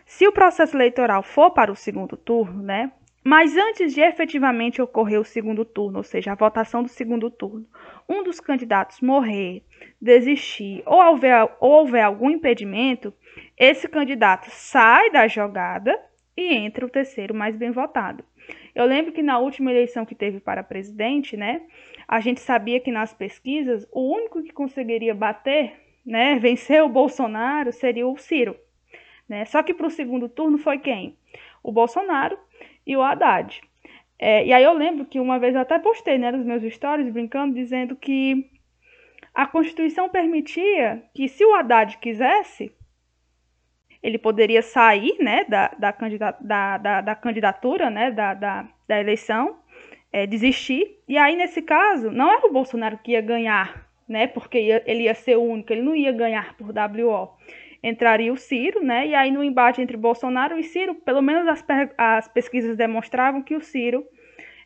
Se 0.05 0.27
o 0.27 0.31
processo 0.31 0.75
eleitoral 0.75 1.21
for 1.21 1.51
para 1.51 1.71
o 1.71 1.75
segundo 1.75 2.17
turno, 2.17 2.63
né, 2.63 2.91
mas 3.23 3.57
antes 3.57 3.93
de 3.93 4.01
efetivamente 4.01 4.81
ocorrer 4.81 5.19
o 5.19 5.25
segundo 5.25 5.65
turno, 5.65 5.97
ou 5.97 6.03
seja, 6.03 6.31
a 6.31 6.35
votação 6.35 6.81
do 6.81 6.89
segundo 6.89 7.29
turno, 7.29 7.67
um 8.07 8.23
dos 8.23 8.39
candidatos 8.39 9.01
morrer, 9.01 9.63
desistir 10.01 10.81
ou 10.85 10.99
houver, 10.99 11.47
ou 11.59 11.71
houver 11.71 12.03
algum 12.03 12.29
impedimento, 12.29 13.13
esse 13.57 13.87
candidato 13.87 14.47
sai 14.49 15.11
da 15.11 15.27
jogada 15.27 15.95
e 16.39 16.53
entra 16.53 16.85
o 16.85 16.89
terceiro 16.89 17.35
mais 17.35 17.55
bem 17.55 17.71
votado. 17.71 18.23
Eu 18.73 18.85
lembro 18.85 19.11
que 19.11 19.21
na 19.21 19.37
última 19.37 19.71
eleição 19.71 20.05
que 20.05 20.15
teve 20.15 20.39
para 20.39 20.63
presidente, 20.63 21.35
né, 21.35 21.61
a 22.07 22.19
gente 22.19 22.39
sabia 22.39 22.79
que 22.79 22.91
nas 22.91 23.13
pesquisas 23.13 23.87
o 23.91 24.15
único 24.15 24.41
que 24.41 24.53
conseguiria 24.53 25.13
bater, 25.13 25.73
né, 26.05 26.39
vencer 26.39 26.81
o 26.81 26.89
Bolsonaro 26.89 27.71
seria 27.73 28.07
o 28.07 28.17
Ciro. 28.17 28.55
Né? 29.27 29.45
Só 29.45 29.61
que 29.61 29.73
para 29.73 29.87
o 29.87 29.91
segundo 29.91 30.29
turno 30.29 30.57
foi 30.57 30.79
quem? 30.79 31.17
O 31.61 31.71
Bolsonaro 31.71 32.37
e 32.87 32.95
o 32.95 33.01
Haddad. 33.01 33.61
É, 34.17 34.45
e 34.45 34.53
aí 34.53 34.63
eu 34.63 34.73
lembro 34.73 35.05
que 35.05 35.19
uma 35.19 35.37
vez 35.39 35.53
eu 35.53 35.61
até 35.61 35.77
postei 35.77 36.17
né, 36.17 36.31
nos 36.31 36.45
meus 36.45 36.63
stories 36.73 37.11
brincando, 37.11 37.53
dizendo 37.53 37.95
que 37.95 38.49
a 39.33 39.45
Constituição 39.45 40.09
permitia 40.09 41.03
que 41.13 41.27
se 41.27 41.45
o 41.45 41.53
Haddad 41.53 41.97
quisesse, 41.99 42.71
ele 44.01 44.17
poderia 44.17 44.61
sair 44.61 45.15
né, 45.19 45.45
da, 45.47 45.71
da, 45.77 45.95
da, 46.39 46.77
da, 46.77 47.01
da 47.01 47.15
candidatura, 47.15 47.89
né, 47.89 48.11
da, 48.11 48.33
da, 48.33 48.67
da 48.87 48.99
eleição, 48.99 49.57
é, 50.11 50.25
desistir. 50.25 50.97
E 51.07 51.17
aí, 51.17 51.35
nesse 51.35 51.61
caso, 51.61 52.11
não 52.11 52.31
era 52.31 52.47
o 52.47 52.53
Bolsonaro 52.53 52.97
que 52.97 53.11
ia 53.11 53.21
ganhar, 53.21 53.87
né, 54.07 54.27
porque 54.27 54.59
ia, 54.59 54.83
ele 54.85 55.03
ia 55.03 55.13
ser 55.13 55.37
o 55.37 55.43
único, 55.43 55.73
ele 55.73 55.81
não 55.81 55.95
ia 55.95 56.11
ganhar 56.11 56.55
por 56.55 56.69
WO. 56.69 57.29
Entraria 57.83 58.31
o 58.31 58.37
Ciro, 58.37 58.83
né, 58.83 59.07
e 59.07 59.15
aí 59.15 59.31
no 59.31 59.43
embate 59.43 59.81
entre 59.81 59.97
Bolsonaro 59.97 60.57
e 60.57 60.63
Ciro, 60.63 60.95
pelo 60.95 61.21
menos 61.21 61.47
as, 61.47 61.63
as 61.97 62.27
pesquisas 62.27 62.77
demonstravam 62.77 63.41
que 63.41 63.55
o 63.55 63.61
Ciro 63.61 64.05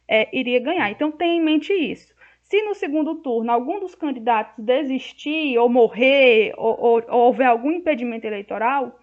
é, 0.07 0.29
iria 0.31 0.59
ganhar. 0.59 0.89
Então, 0.91 1.11
tenha 1.11 1.35
em 1.35 1.43
mente 1.43 1.73
isso. 1.73 2.13
Se 2.43 2.61
no 2.61 2.75
segundo 2.75 3.15
turno 3.15 3.51
algum 3.51 3.79
dos 3.79 3.95
candidatos 3.95 4.63
desistir 4.63 5.57
ou 5.57 5.69
morrer 5.69 6.53
ou, 6.57 6.79
ou, 6.79 7.03
ou 7.07 7.21
houver 7.27 7.47
algum 7.47 7.71
impedimento 7.71 8.27
eleitoral, 8.27 8.99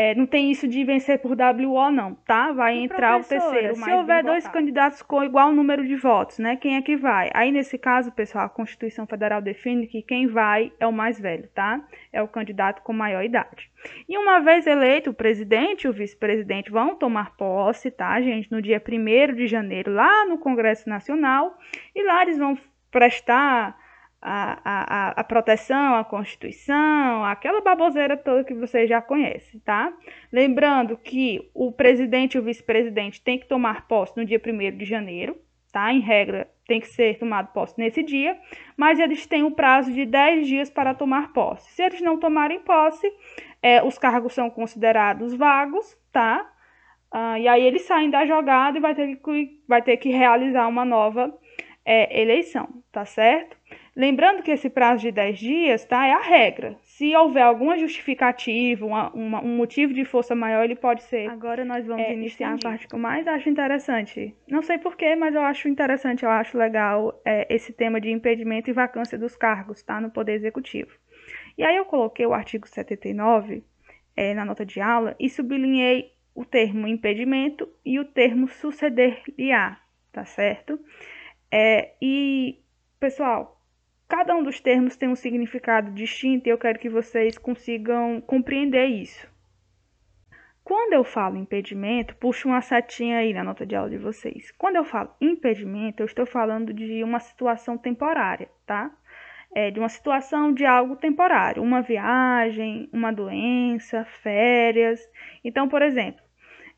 é, 0.00 0.14
não 0.14 0.26
tem 0.26 0.48
isso 0.48 0.68
de 0.68 0.84
vencer 0.84 1.18
por 1.18 1.32
WO, 1.32 1.90
não, 1.90 2.14
tá? 2.14 2.52
Vai 2.52 2.76
e 2.76 2.84
entrar 2.84 3.18
o 3.18 3.24
terceiro. 3.24 3.74
Se 3.74 3.90
houver 3.90 4.22
dois 4.22 4.44
votado. 4.44 4.56
candidatos 4.56 5.02
com 5.02 5.24
igual 5.24 5.52
número 5.52 5.84
de 5.84 5.96
votos, 5.96 6.38
né? 6.38 6.54
Quem 6.54 6.76
é 6.76 6.82
que 6.82 6.96
vai? 6.96 7.30
Aí, 7.34 7.50
nesse 7.50 7.76
caso, 7.76 8.12
pessoal, 8.12 8.44
a 8.44 8.48
Constituição 8.48 9.08
Federal 9.08 9.42
define 9.42 9.88
que 9.88 10.00
quem 10.00 10.28
vai 10.28 10.72
é 10.78 10.86
o 10.86 10.92
mais 10.92 11.18
velho, 11.18 11.48
tá? 11.52 11.84
É 12.12 12.22
o 12.22 12.28
candidato 12.28 12.80
com 12.82 12.92
maior 12.92 13.24
idade. 13.24 13.68
E 14.08 14.16
uma 14.16 14.38
vez 14.38 14.68
eleito, 14.68 15.10
o 15.10 15.14
presidente 15.14 15.82
e 15.82 15.88
o 15.88 15.92
vice-presidente 15.92 16.70
vão 16.70 16.94
tomar 16.94 17.34
posse, 17.34 17.90
tá, 17.90 18.20
gente? 18.20 18.52
No 18.52 18.62
dia 18.62 18.80
1 18.80 19.34
de 19.34 19.48
janeiro, 19.48 19.92
lá 19.92 20.24
no 20.26 20.38
Congresso 20.38 20.88
Nacional. 20.88 21.58
E 21.92 22.04
lá 22.04 22.22
eles 22.22 22.38
vão 22.38 22.56
prestar 22.88 23.76
a, 24.20 24.60
a, 24.64 25.08
a 25.20 25.24
proteção, 25.24 25.94
a 25.94 26.04
Constituição, 26.04 27.24
aquela 27.24 27.60
baboseira 27.60 28.16
toda 28.16 28.44
que 28.44 28.54
vocês 28.54 28.88
já 28.88 29.00
conhecem, 29.00 29.60
tá? 29.60 29.92
Lembrando 30.32 30.96
que 30.96 31.50
o 31.54 31.70
presidente 31.70 32.34
e 32.34 32.40
o 32.40 32.42
vice-presidente 32.42 33.22
têm 33.22 33.38
que 33.38 33.46
tomar 33.46 33.86
posse 33.86 34.16
no 34.16 34.24
dia 34.24 34.40
1 34.44 34.76
de 34.76 34.84
janeiro, 34.84 35.36
tá? 35.72 35.92
Em 35.92 36.00
regra, 36.00 36.50
tem 36.66 36.80
que 36.80 36.88
ser 36.88 37.18
tomado 37.18 37.52
posse 37.52 37.78
nesse 37.78 38.02
dia, 38.02 38.36
mas 38.76 38.98
eles 38.98 39.26
têm 39.26 39.42
um 39.42 39.52
prazo 39.52 39.92
de 39.92 40.04
10 40.04 40.46
dias 40.46 40.70
para 40.70 40.94
tomar 40.94 41.32
posse. 41.32 41.70
Se 41.72 41.82
eles 41.82 42.00
não 42.00 42.18
tomarem 42.18 42.60
posse, 42.60 43.10
é, 43.62 43.82
os 43.82 43.98
cargos 43.98 44.34
são 44.34 44.50
considerados 44.50 45.34
vagos, 45.34 45.96
tá? 46.12 46.50
Ah, 47.10 47.38
e 47.38 47.48
aí 47.48 47.62
eles 47.62 47.82
saem 47.82 48.10
da 48.10 48.26
jogada 48.26 48.78
e 48.78 48.80
vai 48.80 48.94
ter 48.94 49.16
que, 49.16 49.62
vai 49.66 49.80
ter 49.80 49.96
que 49.96 50.10
realizar 50.10 50.66
uma 50.68 50.84
nova 50.84 51.32
é, 51.84 52.20
eleição, 52.20 52.68
tá 52.92 53.04
certo? 53.04 53.57
Lembrando 53.98 54.44
que 54.44 54.52
esse 54.52 54.70
prazo 54.70 55.02
de 55.02 55.10
10 55.10 55.38
dias 55.40 55.84
tá, 55.84 56.06
é 56.06 56.12
a 56.12 56.20
regra. 56.20 56.76
Se 56.84 57.16
houver 57.16 57.42
alguma 57.42 57.76
justificativa, 57.76 58.86
uma, 58.86 59.10
uma, 59.12 59.42
um 59.42 59.56
motivo 59.56 59.92
de 59.92 60.04
força 60.04 60.36
maior, 60.36 60.62
ele 60.62 60.76
pode 60.76 61.02
ser. 61.02 61.28
Agora 61.28 61.64
nós 61.64 61.84
vamos 61.84 62.04
é, 62.04 62.12
iniciar 62.12 62.54
a 62.54 62.58
parte 62.58 62.86
que 62.86 62.94
eu 62.94 62.98
mais 63.00 63.26
acho 63.26 63.48
interessante. 63.48 64.32
Não 64.46 64.62
sei 64.62 64.78
porquê, 64.78 65.16
mas 65.16 65.34
eu 65.34 65.40
acho 65.40 65.68
interessante, 65.68 66.24
eu 66.24 66.30
acho 66.30 66.56
legal 66.56 67.20
é, 67.24 67.52
esse 67.52 67.72
tema 67.72 68.00
de 68.00 68.08
impedimento 68.08 68.70
e 68.70 68.72
vacância 68.72 69.18
dos 69.18 69.36
cargos 69.36 69.82
tá, 69.82 70.00
no 70.00 70.12
Poder 70.12 70.34
Executivo. 70.34 70.92
E 71.58 71.64
aí 71.64 71.76
eu 71.76 71.84
coloquei 71.84 72.24
o 72.24 72.32
artigo 72.32 72.68
79 72.68 73.64
é, 74.16 74.32
na 74.32 74.44
nota 74.44 74.64
de 74.64 74.80
aula 74.80 75.16
e 75.18 75.28
sublinhei 75.28 76.12
o 76.36 76.44
termo 76.44 76.86
impedimento 76.86 77.68
e 77.84 77.98
o 77.98 78.04
termo 78.04 78.46
suceder-lhe-á, 78.46 79.76
tá 80.12 80.24
certo? 80.24 80.78
É, 81.50 81.94
e, 82.00 82.60
pessoal, 83.00 83.57
Cada 84.08 84.34
um 84.34 84.42
dos 84.42 84.58
termos 84.58 84.96
tem 84.96 85.08
um 85.08 85.14
significado 85.14 85.90
distinto 85.90 86.48
e 86.48 86.50
eu 86.50 86.58
quero 86.58 86.78
que 86.78 86.88
vocês 86.88 87.36
consigam 87.36 88.20
compreender 88.20 88.86
isso. 88.86 89.28
Quando 90.64 90.94
eu 90.94 91.04
falo 91.04 91.36
impedimento, 91.36 92.16
puxa 92.16 92.48
uma 92.48 92.60
setinha 92.60 93.18
aí 93.18 93.32
na 93.32 93.44
nota 93.44 93.64
de 93.64 93.76
aula 93.76 93.90
de 93.90 93.98
vocês. 93.98 94.50
Quando 94.58 94.76
eu 94.76 94.84
falo 94.84 95.14
impedimento, 95.20 96.02
eu 96.02 96.06
estou 96.06 96.26
falando 96.26 96.72
de 96.72 97.04
uma 97.04 97.20
situação 97.20 97.76
temporária, 97.78 98.48
tá? 98.66 98.90
é, 99.54 99.70
de 99.70 99.78
uma 99.78 99.88
situação 99.88 100.52
de 100.52 100.64
algo 100.64 100.96
temporário, 100.96 101.62
uma 101.62 101.80
viagem, 101.80 102.88
uma 102.92 103.12
doença, 103.12 104.04
férias. 104.04 105.00
Então, 105.42 105.68
por 105.68 105.82
exemplo, 105.82 106.22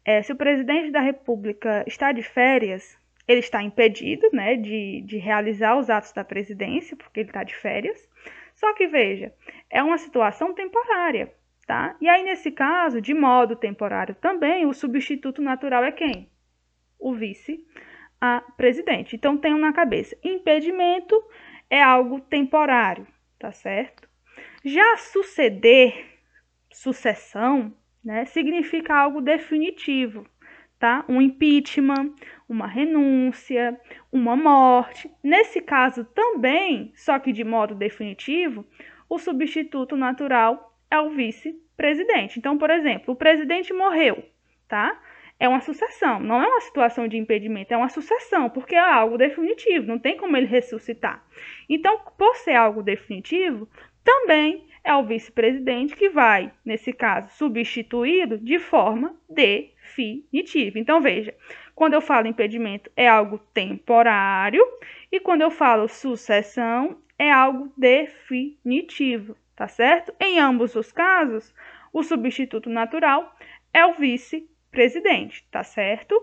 é, 0.05 0.23
se 0.23 0.33
o 0.33 0.37
presidente 0.37 0.90
da 0.90 1.01
República 1.01 1.85
está 1.87 2.12
de 2.12 2.23
férias, 2.23 2.99
ele 3.26 3.40
está 3.40 3.62
impedido 3.62 4.28
né, 4.33 4.56
de, 4.56 5.02
de 5.02 5.18
realizar 5.18 5.76
os 5.76 5.88
atos 5.88 6.12
da 6.12 6.24
presidência, 6.24 6.96
porque 6.96 7.20
ele 7.20 7.28
está 7.30 7.44
de 7.44 7.54
férias. 7.54 8.09
Só 8.54 8.74
que 8.74 8.87
veja, 8.87 9.33
é 9.70 9.83
uma 9.83 9.98
situação 9.98 10.52
temporária, 10.52 11.33
tá? 11.66 11.96
E 12.00 12.09
aí, 12.09 12.22
nesse 12.22 12.50
caso, 12.50 13.00
de 13.00 13.14
modo 13.14 13.56
temporário 13.56 14.14
também, 14.14 14.66
o 14.66 14.74
substituto 14.74 15.40
natural 15.40 15.85
é 15.85 15.92
quem? 15.92 16.28
O 16.98 17.14
vice 17.14 17.64
a 18.20 18.42
presidente. 18.56 19.16
Então, 19.16 19.38
tenham 19.38 19.59
na 19.59 19.72
cabeça, 19.72 20.16
impedimento 20.22 21.22
é 21.70 21.83
algo 21.83 22.20
temporário, 22.20 23.06
tá 23.38 23.50
certo? 23.50 24.09
Já 24.62 24.96
suceder, 24.98 26.18
sucessão, 26.70 27.72
né, 28.04 28.24
significa 28.26 28.94
algo 28.94 29.20
definitivo, 29.20 30.26
tá? 30.81 31.05
Um 31.07 31.21
impeachment, 31.21 32.14
uma 32.49 32.66
renúncia, 32.66 33.79
uma 34.11 34.35
morte. 34.35 35.11
Nesse 35.23 35.61
caso 35.61 36.05
também, 36.07 36.90
só 36.97 37.19
que 37.19 37.33
de 37.33 37.45
modo 37.45 37.75
definitivo, 37.75 38.64
o 39.09 39.19
substituto 39.19 39.95
natural 39.95 40.75
é 40.90 40.99
o 40.99 41.11
vice-presidente. 41.11 42.38
Então, 42.38 42.57
por 42.57 42.71
exemplo, 42.71 43.12
o 43.12 43.16
presidente 43.16 43.75
morreu, 43.75 44.25
tá? 44.66 44.99
É 45.38 45.49
uma 45.49 45.61
sucessão, 45.61 46.19
não 46.19 46.43
é 46.43 46.47
uma 46.47 46.61
situação 46.61 47.07
de 47.07 47.16
impedimento, 47.16 47.73
é 47.73 47.77
uma 47.77 47.88
sucessão, 47.88 48.49
porque 48.49 48.75
é 48.75 48.79
algo 48.79 49.16
definitivo, 49.19 49.87
não 49.87 49.99
tem 49.99 50.16
como 50.16 50.37
ele 50.37 50.47
ressuscitar. 50.47 51.25
Então, 51.69 51.99
por 52.16 52.37
ser 52.37 52.55
algo 52.55 52.83
definitivo, 52.83 53.69
também 54.03 54.66
é 54.83 54.95
o 54.95 55.05
vice-presidente 55.05 55.95
que 55.95 56.09
vai, 56.09 56.53
nesse 56.64 56.93
caso, 56.93 57.35
substituído 57.35 58.38
de 58.38 58.59
forma 58.59 59.14
definitiva. 60.00 60.78
Então, 60.78 61.00
veja, 61.00 61.34
quando 61.74 61.94
eu 61.94 62.00
falo 62.00 62.26
impedimento 62.26 62.90
é 62.96 63.08
algo 63.08 63.38
temporário 63.52 64.64
e 65.10 65.20
quando 65.20 65.42
eu 65.42 65.50
falo 65.50 65.88
sucessão 65.88 66.98
é 67.18 67.30
algo 67.30 67.72
definitivo, 67.76 69.36
tá 69.54 69.68
certo? 69.68 70.12
Em 70.18 70.38
ambos 70.38 70.74
os 70.74 70.90
casos, 70.90 71.54
o 71.92 72.02
substituto 72.02 72.70
natural 72.70 73.34
é 73.72 73.84
o 73.84 73.94
vice-presidente, 73.94 75.46
tá 75.50 75.62
certo? 75.62 76.20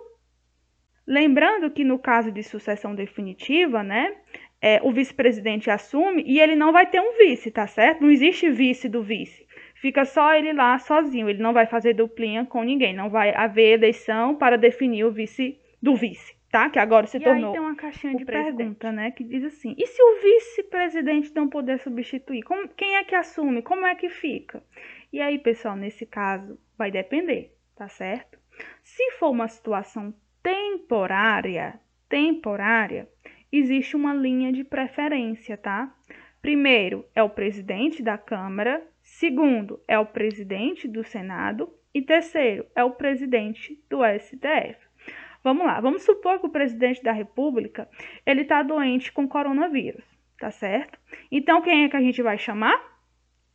Lembrando 1.06 1.72
que 1.72 1.84
no 1.84 2.00
caso 2.00 2.32
de 2.32 2.44
sucessão 2.44 2.94
definitiva, 2.94 3.82
né, 3.82 4.16
é, 4.62 4.82
o 4.84 4.92
vice-presidente 4.92 5.70
assume 5.70 6.24
e 6.26 6.40
ele 6.40 6.56
não 6.56 6.72
vai 6.74 6.86
ter 6.88 7.00
um 7.00 7.18
vice, 7.18 7.52
tá 7.52 7.68
certo? 7.68 8.02
Não 8.02 8.12
existe 8.12 8.50
vice 8.50 8.90
do 8.90 9.02
vice. 9.02 9.47
Fica 9.82 10.06
só 10.06 10.34
ele 10.34 10.54
lá 10.54 10.78
sozinho, 10.80 11.30
ele 11.30 11.42
não 11.42 11.54
vai 11.54 11.68
fazer 11.68 11.94
duplinha 11.94 12.46
com 12.46 12.64
ninguém, 12.64 12.96
não 12.96 13.10
vai 13.10 13.34
haver 13.36 13.74
eleição 13.74 14.36
para 14.36 14.58
definir 14.58 15.04
o 15.04 15.12
vice 15.12 15.60
do 15.82 15.96
vice, 15.96 16.36
tá? 16.52 16.70
Que 16.70 16.80
agora 16.80 17.06
se 17.06 17.18
e 17.18 17.20
tornou. 17.20 17.50
Aí 17.50 17.52
tem 17.52 17.62
uma 17.62 17.76
caixinha 17.76 18.16
de 18.16 18.26
presidente. 18.26 18.58
pergunta, 18.58 18.92
né, 18.92 19.12
que 19.12 19.24
diz 19.24 19.44
assim: 19.44 19.76
e 19.78 19.86
se 19.86 20.02
o 20.02 20.20
vice-presidente 20.22 21.32
não 21.36 21.48
puder 21.48 21.78
substituir? 21.80 22.42
Como, 22.42 22.68
quem 22.70 22.96
é 22.96 23.04
que 23.04 23.14
assume? 23.14 23.62
Como 23.62 23.86
é 23.86 23.94
que 23.94 24.10
fica? 24.10 24.64
E 25.14 25.22
aí, 25.22 25.38
pessoal, 25.38 25.76
nesse 25.76 26.06
caso, 26.06 26.60
vai 26.78 26.90
depender, 26.90 27.56
tá 27.76 27.88
certo? 27.88 28.40
Se 28.84 29.12
for 29.12 29.30
uma 29.30 29.48
situação 29.48 30.14
temporária, 30.42 31.80
temporária, 32.10 33.08
existe 33.52 33.96
uma 33.96 34.14
linha 34.14 34.52
de 34.52 34.64
preferência, 34.64 35.56
tá? 35.56 35.94
Primeiro 36.42 37.06
é 37.14 37.22
o 37.22 37.30
presidente 37.30 38.02
da 38.02 38.18
Câmara, 38.18 38.82
segundo 39.08 39.82
é 39.88 39.98
o 39.98 40.06
presidente 40.06 40.88
do 40.88 41.04
Senado 41.04 41.74
e 41.94 42.02
terceiro 42.02 42.66
é 42.76 42.84
o 42.84 42.92
presidente 42.92 43.82
do 43.90 44.02
STF. 44.04 44.78
Vamos 45.42 45.66
lá, 45.66 45.80
vamos 45.80 46.04
supor 46.04 46.40
que 46.40 46.46
o 46.46 46.52
presidente 46.52 47.02
da 47.02 47.14
República 47.14 47.90
ele 48.26 48.42
está 48.42 48.62
doente 48.62 49.12
com 49.12 49.28
coronavírus, 49.28 50.04
tá 50.38 50.52
certo? 50.52 51.00
Então 51.32 51.62
quem 51.62 51.86
é 51.86 51.90
que 51.90 51.96
a 51.96 52.02
gente 52.02 52.22
vai 52.22 52.38
chamar? 52.38 52.98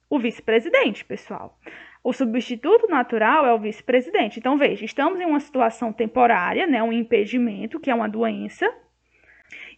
O 0.09 0.19
vice-presidente, 0.19 1.05
pessoal. 1.05 1.59
O 2.03 2.12
substituto 2.12 2.88
natural 2.88 3.47
é 3.47 3.53
o 3.53 3.59
vice-presidente. 3.59 4.38
Então 4.38 4.57
veja, 4.57 4.85
estamos 4.85 5.21
em 5.21 5.27
uma 5.27 5.41
situação 5.41 5.93
temporária, 5.93 6.67
né, 6.67 6.83
um 6.83 6.93
impedimento, 6.93 7.79
que 7.79 7.91
é 7.91 7.95
uma 7.95 8.09
doença, 8.09 8.69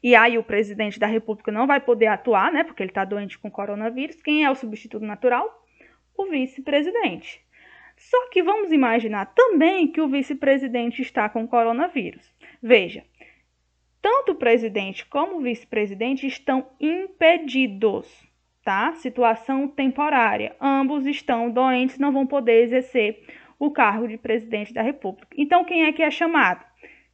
e 0.03 0.15
aí 0.15 0.39
o 0.39 0.45
presidente 0.45 1.01
da 1.01 1.07
República 1.07 1.51
não 1.51 1.67
vai 1.67 1.81
poder 1.81 2.07
atuar, 2.07 2.53
né? 2.53 2.63
Porque 2.63 2.83
ele 2.83 2.91
está 2.91 3.05
doente 3.05 3.39
com 3.39 3.51
coronavírus. 3.51 4.23
Quem 4.23 4.45
é 4.45 4.51
o 4.51 4.55
substituto 4.55 5.05
natural? 5.05 5.64
O 6.17 6.27
vice-presidente. 6.27 7.45
Só 7.97 8.29
que 8.29 8.43
vamos 8.43 8.73
imaginar 8.73 9.27
também 9.35 9.89
que 9.89 10.01
o 10.01 10.09
vice-presidente 10.09 11.03
está 11.03 11.29
com 11.29 11.47
coronavírus. 11.47 12.33
Veja, 12.63 13.05
tanto 14.03 14.33
o 14.33 14.37
presidente 14.37 15.07
como 15.07 15.37
o 15.37 15.41
vice-presidente 15.41 16.27
estão 16.27 16.69
impedidos, 16.79 18.07
tá? 18.63 18.93
Situação 18.95 19.67
temporária. 19.67 20.55
Ambos 20.61 21.07
estão 21.07 21.51
doentes, 21.51 21.99
não 21.99 22.13
vão 22.13 22.27
poder 22.27 22.65
exercer 22.65 23.25
o 23.59 23.71
cargo 23.71 24.07
de 24.07 24.19
presidente 24.19 24.75
da 24.75 24.83
República. 24.83 25.35
Então, 25.39 25.65
quem 25.65 25.85
é 25.85 25.93
que 25.93 26.03
é 26.03 26.11
chamado? 26.11 26.65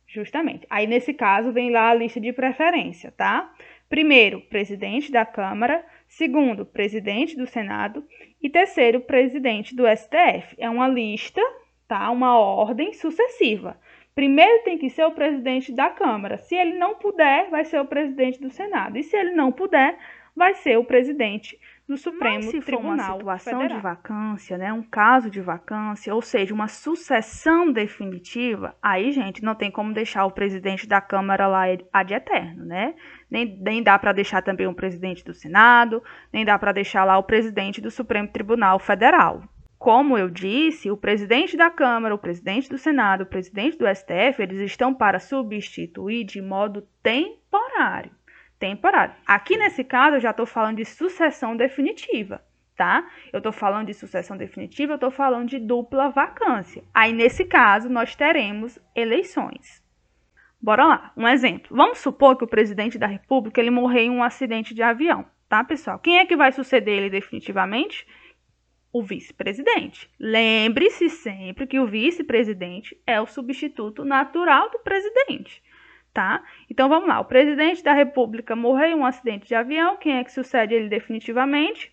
Justamente. 0.06 0.66
Aí, 0.68 0.86
nesse 0.86 1.14
caso, 1.14 1.52
vem 1.52 1.70
lá 1.70 1.90
a 1.90 1.94
lista 1.94 2.20
de 2.20 2.32
preferência, 2.32 3.12
tá? 3.12 3.54
Primeiro, 3.88 4.40
presidente 4.42 5.12
da 5.12 5.24
Câmara. 5.24 5.84
Segundo, 6.10 6.66
presidente 6.66 7.36
do 7.36 7.46
Senado. 7.46 8.04
E 8.42 8.50
terceiro, 8.50 9.00
presidente 9.00 9.76
do 9.76 9.84
STF. 9.86 10.56
É 10.58 10.68
uma 10.68 10.88
lista, 10.88 11.40
tá? 11.86 12.10
Uma 12.10 12.36
ordem 12.36 12.92
sucessiva. 12.92 13.80
Primeiro 14.12 14.64
tem 14.64 14.76
que 14.76 14.90
ser 14.90 15.04
o 15.04 15.12
presidente 15.12 15.72
da 15.72 15.88
Câmara. 15.88 16.36
Se 16.36 16.56
ele 16.56 16.74
não 16.74 16.96
puder, 16.96 17.48
vai 17.48 17.64
ser 17.64 17.80
o 17.80 17.86
presidente 17.86 18.40
do 18.40 18.50
Senado. 18.50 18.98
E 18.98 19.04
se 19.04 19.16
ele 19.16 19.30
não 19.30 19.52
puder, 19.52 19.96
vai 20.34 20.52
ser 20.54 20.76
o 20.78 20.84
presidente 20.84 21.56
do 21.90 21.96
Supremo 21.96 22.36
Mas 22.36 22.44
se 22.46 22.60
Tribunal 22.60 23.18
for 23.18 23.22
uma 23.24 23.36
situação 23.36 23.60
Federal. 23.60 23.76
de 23.76 23.82
vacância, 23.82 24.56
né, 24.56 24.72
um 24.72 24.82
caso 24.82 25.28
de 25.28 25.40
vacância, 25.40 26.14
ou 26.14 26.22
seja, 26.22 26.54
uma 26.54 26.68
sucessão 26.68 27.72
definitiva, 27.72 28.76
aí, 28.80 29.10
gente, 29.10 29.42
não 29.42 29.56
tem 29.56 29.72
como 29.72 29.92
deixar 29.92 30.24
o 30.24 30.30
presidente 30.30 30.86
da 30.86 31.00
Câmara 31.00 31.48
lá 31.48 31.64
ad 31.92 32.14
eterno, 32.14 32.64
né? 32.64 32.94
Nem, 33.28 33.58
nem 33.60 33.82
dá 33.82 33.98
para 33.98 34.12
deixar 34.12 34.40
também 34.40 34.68
o 34.68 34.74
presidente 34.74 35.24
do 35.24 35.34
Senado, 35.34 36.02
nem 36.32 36.44
dá 36.44 36.56
para 36.56 36.72
deixar 36.72 37.04
lá 37.04 37.18
o 37.18 37.24
presidente 37.24 37.80
do 37.80 37.90
Supremo 37.90 38.28
Tribunal 38.28 38.78
Federal. 38.78 39.42
Como 39.76 40.16
eu 40.16 40.28
disse, 40.30 40.90
o 40.90 40.96
presidente 40.96 41.56
da 41.56 41.70
Câmara, 41.70 42.14
o 42.14 42.18
presidente 42.18 42.68
do 42.68 42.78
Senado, 42.78 43.22
o 43.22 43.26
presidente 43.26 43.76
do 43.76 43.86
STF, 43.86 44.40
eles 44.40 44.60
estão 44.60 44.94
para 44.94 45.18
substituir 45.18 46.22
de 46.22 46.40
modo 46.40 46.86
temporário 47.02 48.19
temporário. 48.60 49.14
Aqui 49.26 49.56
nesse 49.56 49.82
caso, 49.82 50.16
eu 50.16 50.20
já 50.20 50.30
estou 50.30 50.46
falando 50.46 50.76
de 50.76 50.84
sucessão 50.84 51.56
definitiva, 51.56 52.44
tá? 52.76 53.10
Eu 53.32 53.38
estou 53.38 53.52
falando 53.52 53.86
de 53.86 53.94
sucessão 53.94 54.36
definitiva, 54.36 54.92
eu 54.92 54.96
estou 54.96 55.10
falando 55.10 55.48
de 55.48 55.58
dupla 55.58 56.10
vacância. 56.10 56.84
Aí, 56.94 57.12
nesse 57.12 57.44
caso, 57.44 57.88
nós 57.88 58.14
teremos 58.14 58.78
eleições. 58.94 59.82
Bora 60.62 60.84
lá, 60.84 61.12
um 61.16 61.26
exemplo. 61.26 61.74
Vamos 61.74 61.98
supor 61.98 62.36
que 62.36 62.44
o 62.44 62.48
presidente 62.48 62.98
da 62.98 63.06
República 63.06 63.60
ele 63.60 63.70
morreu 63.70 64.02
em 64.02 64.10
um 64.10 64.22
acidente 64.22 64.74
de 64.74 64.82
avião, 64.82 65.24
tá, 65.48 65.64
pessoal? 65.64 65.98
Quem 65.98 66.18
é 66.18 66.26
que 66.26 66.36
vai 66.36 66.52
suceder 66.52 66.98
ele 66.98 67.10
definitivamente? 67.10 68.06
O 68.92 69.02
vice-presidente. 69.02 70.10
Lembre-se 70.18 71.08
sempre 71.08 71.66
que 71.66 71.78
o 71.78 71.86
vice-presidente 71.86 73.00
é 73.06 73.18
o 73.20 73.26
substituto 73.26 74.04
natural 74.04 74.68
do 74.70 74.80
presidente 74.80 75.62
tá? 76.12 76.42
Então 76.68 76.88
vamos 76.88 77.08
lá. 77.08 77.20
O 77.20 77.24
presidente 77.24 77.82
da 77.82 77.92
República 77.92 78.56
morreu 78.56 78.88
em 78.88 78.94
um 78.94 79.06
acidente 79.06 79.46
de 79.46 79.54
avião. 79.54 79.96
Quem 79.96 80.16
é 80.18 80.24
que 80.24 80.32
sucede 80.32 80.74
ele 80.74 80.88
definitivamente? 80.88 81.92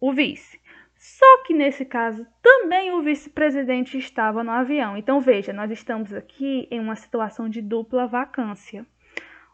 O 0.00 0.12
vice. 0.12 0.60
Só 0.94 1.42
que 1.44 1.52
nesse 1.52 1.84
caso 1.84 2.24
também 2.40 2.92
o 2.92 3.02
vice-presidente 3.02 3.98
estava 3.98 4.44
no 4.44 4.52
avião. 4.52 4.96
Então 4.96 5.20
veja, 5.20 5.52
nós 5.52 5.70
estamos 5.70 6.12
aqui 6.14 6.68
em 6.70 6.78
uma 6.78 6.94
situação 6.94 7.48
de 7.48 7.60
dupla 7.60 8.06
vacância. 8.06 8.86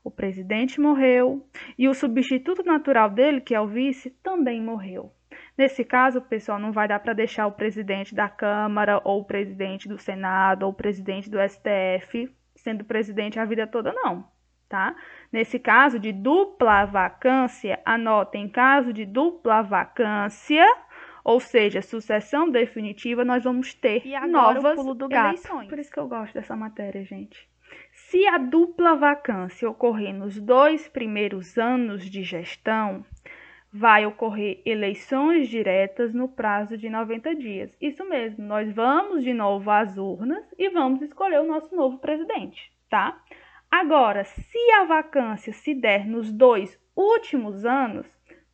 O 0.05 0.11
presidente 0.11 0.81
morreu 0.81 1.47
e 1.79 1.88
o 1.88 1.95
substituto 1.95 2.62
natural 2.62 3.11
dele, 3.11 3.41
que 3.41 3.55
é 3.55 3.61
o 3.61 3.67
vice, 3.67 4.11
também 4.23 4.62
morreu. 4.62 5.12
Nesse 5.57 5.85
caso, 5.85 6.21
pessoal, 6.21 6.59
não 6.59 6.71
vai 6.71 6.87
dar 6.87 7.01
para 7.01 7.12
deixar 7.12 7.47
o 7.47 7.53
presidente 7.53 8.14
da 8.14 8.29
Câmara 8.29 9.01
ou 9.05 9.21
o 9.21 9.25
presidente 9.25 9.88
do 9.88 9.99
Senado 9.99 10.64
ou 10.64 10.71
o 10.71 10.75
presidente 10.75 11.29
do 11.29 11.38
STF 11.41 12.31
sendo 12.68 12.85
presidente 12.85 13.40
a 13.40 13.46
vida 13.46 13.66
toda, 13.66 13.94
não, 13.94 14.28
tá? 14.68 14.94
Nesse 15.33 15.59
caso 15.59 15.98
de 15.98 16.12
dupla 16.12 16.85
vacância, 16.85 17.81
anotem, 17.83 18.44
em 18.44 18.48
caso 18.48 18.92
de 18.92 19.07
dupla 19.07 19.62
vacância, 19.62 20.66
ou 21.24 21.40
seja, 21.40 21.81
sucessão 21.81 22.50
definitiva, 22.50 23.24
nós 23.24 23.44
vamos 23.44 23.72
ter 23.72 24.07
e 24.07 24.14
agora 24.14 24.31
novas 24.31 24.72
o 24.72 24.83
pulo 24.83 24.94
do 24.94 25.09
gato. 25.09 25.28
eleições. 25.28 25.68
Por 25.68 25.78
isso 25.78 25.90
que 25.90 25.98
eu 25.98 26.07
gosto 26.07 26.35
dessa 26.35 26.54
matéria, 26.54 27.02
gente. 27.04 27.48
Se 27.90 28.26
a 28.26 28.37
dupla 28.37 28.94
vacância 28.96 29.68
ocorrer 29.68 30.12
nos 30.14 30.38
dois 30.38 30.88
primeiros 30.88 31.57
anos 31.57 32.04
de 32.04 32.22
gestão, 32.22 33.02
vai 33.79 34.05
ocorrer 34.05 34.61
eleições 34.67 35.49
diretas 35.49 36.12
no 36.12 36.29
prazo 36.29 36.77
de 36.77 36.91
90 36.91 37.35
dias. 37.37 37.71
Isso 37.81 38.05
mesmo, 38.05 38.45
nós 38.45 38.73
vamos 38.73 39.23
de 39.23 39.33
novo 39.33 39.71
às 39.71 39.97
urnas 39.97 40.45
e 40.59 40.69
vamos 40.69 41.01
escolher 41.01 41.41
o 41.41 41.47
nosso 41.47 41.75
novo 41.77 41.99
presidente, 41.99 42.73
tá? 42.91 43.17
Agora, 43.71 44.25
se 44.25 44.71
a 44.81 44.85
vacância 44.85 45.53
se 45.53 45.75
der 45.75 46.05
nos 46.07 46.33
dois 46.33 46.77
últimos 46.97 47.64
anos, 47.64 48.07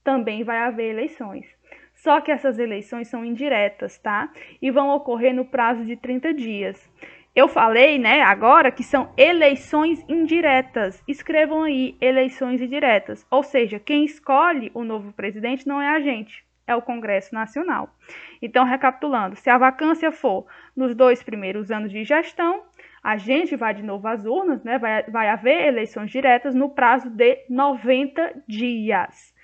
também 0.03 0.45
vai 0.45 0.59
haver 0.59 0.91
eleições. 0.91 1.47
Só 1.95 2.21
que 2.21 2.31
essas 2.31 2.59
eleições 2.59 3.09
são 3.09 3.25
indiretas, 3.25 3.97
tá? 3.97 4.31
E 4.61 4.71
vão 4.71 4.91
ocorrer 4.91 5.35
no 5.35 5.47
prazo 5.47 5.87
de 5.87 5.97
30 5.97 6.35
dias. 6.35 6.93
Eu 7.35 7.49
falei, 7.49 7.99
né, 7.99 8.23
agora 8.23 8.70
que 8.70 8.85
são 8.85 9.12
eleições 9.16 10.05
indiretas. 10.09 11.03
Escrevam 11.09 11.64
aí 11.64 11.97
eleições 12.01 12.62
indiretas. 12.62 13.27
Ou 13.29 13.42
seja, 13.42 13.81
quem 13.81 14.05
escolhe 14.05 14.70
o 14.73 14.85
novo 14.85 15.12
presidente 15.12 15.66
não 15.66 15.83
é 15.83 15.88
a 15.88 15.99
gente, 15.99 16.44
é 16.64 16.77
o 16.77 16.83
Congresso 16.83 17.35
Nacional. 17.35 17.92
Então, 18.40 18.64
recapitulando, 18.64 19.35
se 19.35 19.51
a 19.51 19.59
vacância 19.59 20.12
for 20.12 20.47
nos 20.77 20.94
dois 20.94 21.25
primeiros 21.25 21.73
anos 21.73 21.90
de 21.90 22.05
gestão, 22.05 22.62
a 23.03 23.16
gente 23.16 23.57
vai 23.57 23.75
de 23.75 23.83
novo 23.83 24.07
às 24.07 24.25
urnas, 24.25 24.62
né? 24.62 24.79
Vai, 24.79 25.03
vai 25.11 25.29
haver 25.29 25.66
eleições 25.66 26.12
diretas 26.12 26.55
no 26.55 26.70
prazo 26.70 27.11
de 27.11 27.44
90 27.51 28.44
dias. 28.47 29.35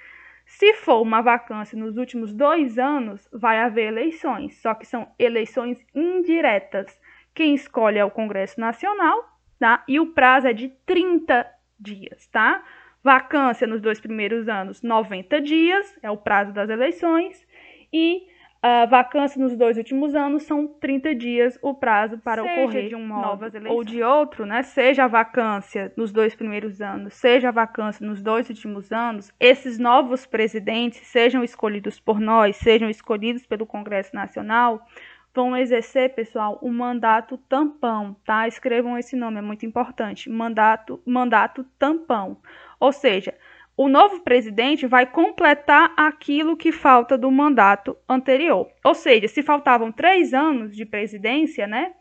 Se 0.46 0.74
for 0.74 1.00
uma 1.00 1.22
vacância 1.22 1.76
nos 1.76 1.96
últimos 1.96 2.32
dois 2.32 2.78
anos, 2.78 3.28
vai 3.32 3.58
haver 3.58 3.88
eleições, 3.88 4.60
só 4.60 4.74
que 4.74 4.86
são 4.86 5.08
eleições 5.18 5.78
indiretas. 5.94 6.99
Quem 7.34 7.54
escolhe 7.54 7.98
é 7.98 8.04
o 8.04 8.10
Congresso 8.10 8.60
Nacional, 8.60 9.24
tá? 9.58 9.84
E 9.86 10.00
o 10.00 10.06
prazo 10.12 10.48
é 10.48 10.52
de 10.52 10.68
30 10.86 11.46
dias, 11.78 12.26
tá? 12.26 12.62
Vacância 13.02 13.66
nos 13.66 13.80
dois 13.80 13.98
primeiros 13.98 14.48
anos, 14.48 14.82
90 14.82 15.40
dias, 15.40 15.98
é 16.02 16.10
o 16.10 16.18
prazo 16.18 16.52
das 16.52 16.68
eleições, 16.68 17.46
e 17.92 18.26
a 18.62 18.84
vacância 18.84 19.40
nos 19.40 19.56
dois 19.56 19.78
últimos 19.78 20.14
anos 20.14 20.42
são 20.42 20.66
30 20.66 21.14
dias 21.14 21.58
o 21.62 21.72
prazo 21.72 22.18
para 22.18 22.42
seja 22.42 22.60
ocorrer 22.60 22.88
de 22.90 22.94
um 22.94 23.06
modo 23.06 23.46
ou 23.70 23.82
de 23.82 24.02
outro, 24.02 24.44
né? 24.44 24.62
Seja 24.62 25.04
a 25.04 25.08
vacância 25.08 25.90
nos 25.96 26.12
dois 26.12 26.34
primeiros 26.34 26.82
anos, 26.82 27.14
seja 27.14 27.48
a 27.48 27.52
vacância 27.52 28.06
nos 28.06 28.22
dois 28.22 28.50
últimos 28.50 28.92
anos, 28.92 29.32
esses 29.40 29.78
novos 29.78 30.26
presidentes, 30.26 31.06
sejam 31.06 31.42
escolhidos 31.42 31.98
por 31.98 32.20
nós, 32.20 32.56
sejam 32.56 32.90
escolhidos 32.90 33.46
pelo 33.46 33.64
Congresso 33.64 34.14
Nacional, 34.14 34.86
vão 35.34 35.56
exercer, 35.56 36.14
pessoal, 36.14 36.58
um 36.62 36.72
mandato 36.72 37.38
tampão, 37.48 38.16
tá? 38.24 38.48
Escrevam 38.48 38.98
esse 38.98 39.16
nome, 39.16 39.38
é 39.38 39.42
muito 39.42 39.64
importante. 39.64 40.28
Mandato, 40.28 41.00
mandato 41.06 41.64
tampão. 41.78 42.38
Ou 42.78 42.92
seja, 42.92 43.34
o 43.76 43.88
novo 43.88 44.20
presidente 44.20 44.86
vai 44.86 45.06
completar 45.06 45.92
aquilo 45.96 46.56
que 46.56 46.72
falta 46.72 47.16
do 47.16 47.30
mandato 47.30 47.96
anterior. 48.08 48.68
Ou 48.84 48.94
seja, 48.94 49.28
se 49.28 49.42
faltavam 49.42 49.90
três 49.90 50.34
anos 50.34 50.76
de 50.76 50.84
presidência, 50.84 51.66
né? 51.66 51.94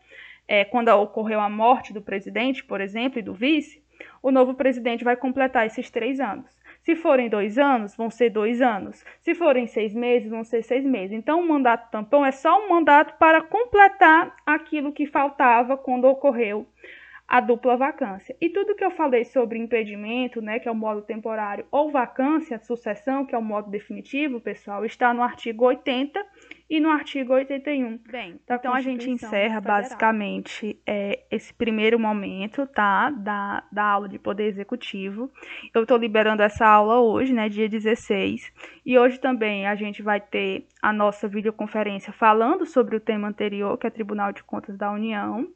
É, 0.46 0.64
quando 0.64 0.88
ocorreu 0.88 1.40
a 1.40 1.48
morte 1.48 1.92
do 1.92 2.02
presidente, 2.02 2.64
por 2.64 2.80
exemplo, 2.80 3.20
e 3.20 3.22
do 3.22 3.32
vice, 3.32 3.82
o 4.22 4.30
novo 4.30 4.54
presidente 4.54 5.04
vai 5.04 5.16
completar 5.16 5.64
esses 5.64 5.88
três 5.90 6.18
anos. 6.18 6.59
Se 6.90 6.96
forem 6.96 7.28
dois 7.28 7.56
anos, 7.56 7.94
vão 7.94 8.10
ser 8.10 8.30
dois 8.30 8.60
anos. 8.60 9.04
Se 9.20 9.32
forem 9.32 9.68
seis 9.68 9.94
meses, 9.94 10.28
vão 10.28 10.42
ser 10.42 10.60
seis 10.64 10.84
meses. 10.84 11.12
Então, 11.12 11.40
o 11.40 11.48
mandato 11.48 11.88
tampão 11.88 12.26
é 12.26 12.32
só 12.32 12.58
um 12.58 12.68
mandato 12.68 13.16
para 13.16 13.40
completar 13.40 14.34
aquilo 14.44 14.90
que 14.90 15.06
faltava 15.06 15.76
quando 15.76 16.06
ocorreu 16.06 16.66
a 17.28 17.40
dupla 17.40 17.76
vacância. 17.76 18.36
E 18.40 18.48
tudo 18.48 18.74
que 18.74 18.84
eu 18.84 18.90
falei 18.90 19.24
sobre 19.24 19.56
impedimento, 19.56 20.42
né, 20.42 20.58
que 20.58 20.66
é 20.66 20.72
o 20.72 20.74
modo 20.74 21.00
temporário, 21.02 21.64
ou 21.70 21.92
vacância, 21.92 22.58
sucessão, 22.58 23.24
que 23.24 23.36
é 23.36 23.38
o 23.38 23.42
modo 23.42 23.70
definitivo, 23.70 24.40
pessoal, 24.40 24.84
está 24.84 25.14
no 25.14 25.22
artigo 25.22 25.66
80 25.66 26.20
e 26.70 26.78
no 26.78 26.88
artigo 26.88 27.32
81. 27.34 27.98
Bem, 28.08 28.40
então 28.44 28.72
a 28.72 28.80
gente 28.80 29.10
encerra 29.10 29.56
Federal. 29.56 29.82
basicamente 29.82 30.80
é, 30.86 31.24
esse 31.28 31.52
primeiro 31.52 31.98
momento, 31.98 32.64
tá, 32.64 33.10
da, 33.10 33.64
da 33.72 33.82
aula 33.82 34.08
de 34.08 34.20
poder 34.20 34.44
executivo. 34.44 35.28
Eu 35.74 35.82
estou 35.82 35.98
liberando 35.98 36.44
essa 36.44 36.64
aula 36.64 37.00
hoje, 37.00 37.32
né, 37.32 37.48
dia 37.48 37.68
16, 37.68 38.52
e 38.86 38.96
hoje 38.96 39.18
também 39.18 39.66
a 39.66 39.74
gente 39.74 40.00
vai 40.00 40.20
ter 40.20 40.68
a 40.80 40.92
nossa 40.92 41.26
videoconferência 41.26 42.12
falando 42.12 42.64
sobre 42.64 42.94
o 42.94 43.00
tema 43.00 43.26
anterior, 43.26 43.76
que 43.76 43.88
é 43.88 43.90
Tribunal 43.90 44.32
de 44.32 44.44
Contas 44.44 44.78
da 44.78 44.92
União. 44.92 45.48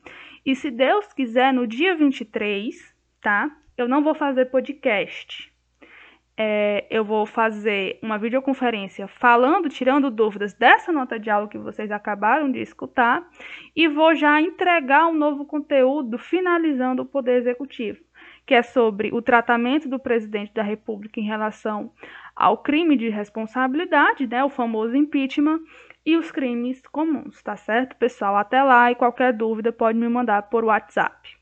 E 0.44 0.56
se 0.56 0.68
Deus 0.68 1.12
quiser, 1.12 1.52
no 1.52 1.64
dia 1.64 1.94
23, 1.94 2.92
tá? 3.22 3.56
Eu 3.78 3.86
não 3.86 4.02
vou 4.02 4.16
fazer 4.16 4.46
podcast. 4.46 5.53
É, 6.36 6.84
eu 6.90 7.04
vou 7.04 7.26
fazer 7.26 7.98
uma 8.02 8.18
videoconferência 8.18 9.06
falando, 9.06 9.68
tirando 9.68 10.10
dúvidas 10.10 10.52
dessa 10.52 10.90
nota 10.90 11.18
de 11.18 11.30
aula 11.30 11.46
que 11.46 11.56
vocês 11.56 11.92
acabaram 11.92 12.50
de 12.50 12.60
escutar 12.60 13.24
e 13.74 13.86
vou 13.86 14.16
já 14.16 14.40
entregar 14.40 15.06
um 15.06 15.14
novo 15.14 15.44
conteúdo 15.44 16.18
finalizando 16.18 17.02
o 17.02 17.06
Poder 17.06 17.36
Executivo, 17.36 18.00
que 18.44 18.52
é 18.52 18.62
sobre 18.62 19.12
o 19.12 19.22
tratamento 19.22 19.88
do 19.88 19.98
presidente 19.98 20.52
da 20.52 20.62
República 20.62 21.20
em 21.20 21.24
relação 21.24 21.92
ao 22.34 22.58
crime 22.58 22.96
de 22.96 23.08
responsabilidade, 23.08 24.26
né, 24.26 24.42
o 24.44 24.48
famoso 24.48 24.96
impeachment, 24.96 25.60
e 26.06 26.16
os 26.16 26.30
crimes 26.30 26.82
comuns, 26.88 27.42
tá 27.42 27.56
certo, 27.56 27.96
pessoal? 27.96 28.36
Até 28.36 28.62
lá 28.62 28.90
e 28.90 28.94
qualquer 28.94 29.32
dúvida 29.32 29.72
pode 29.72 29.96
me 29.96 30.08
mandar 30.08 30.42
por 30.42 30.64
WhatsApp. 30.64 31.38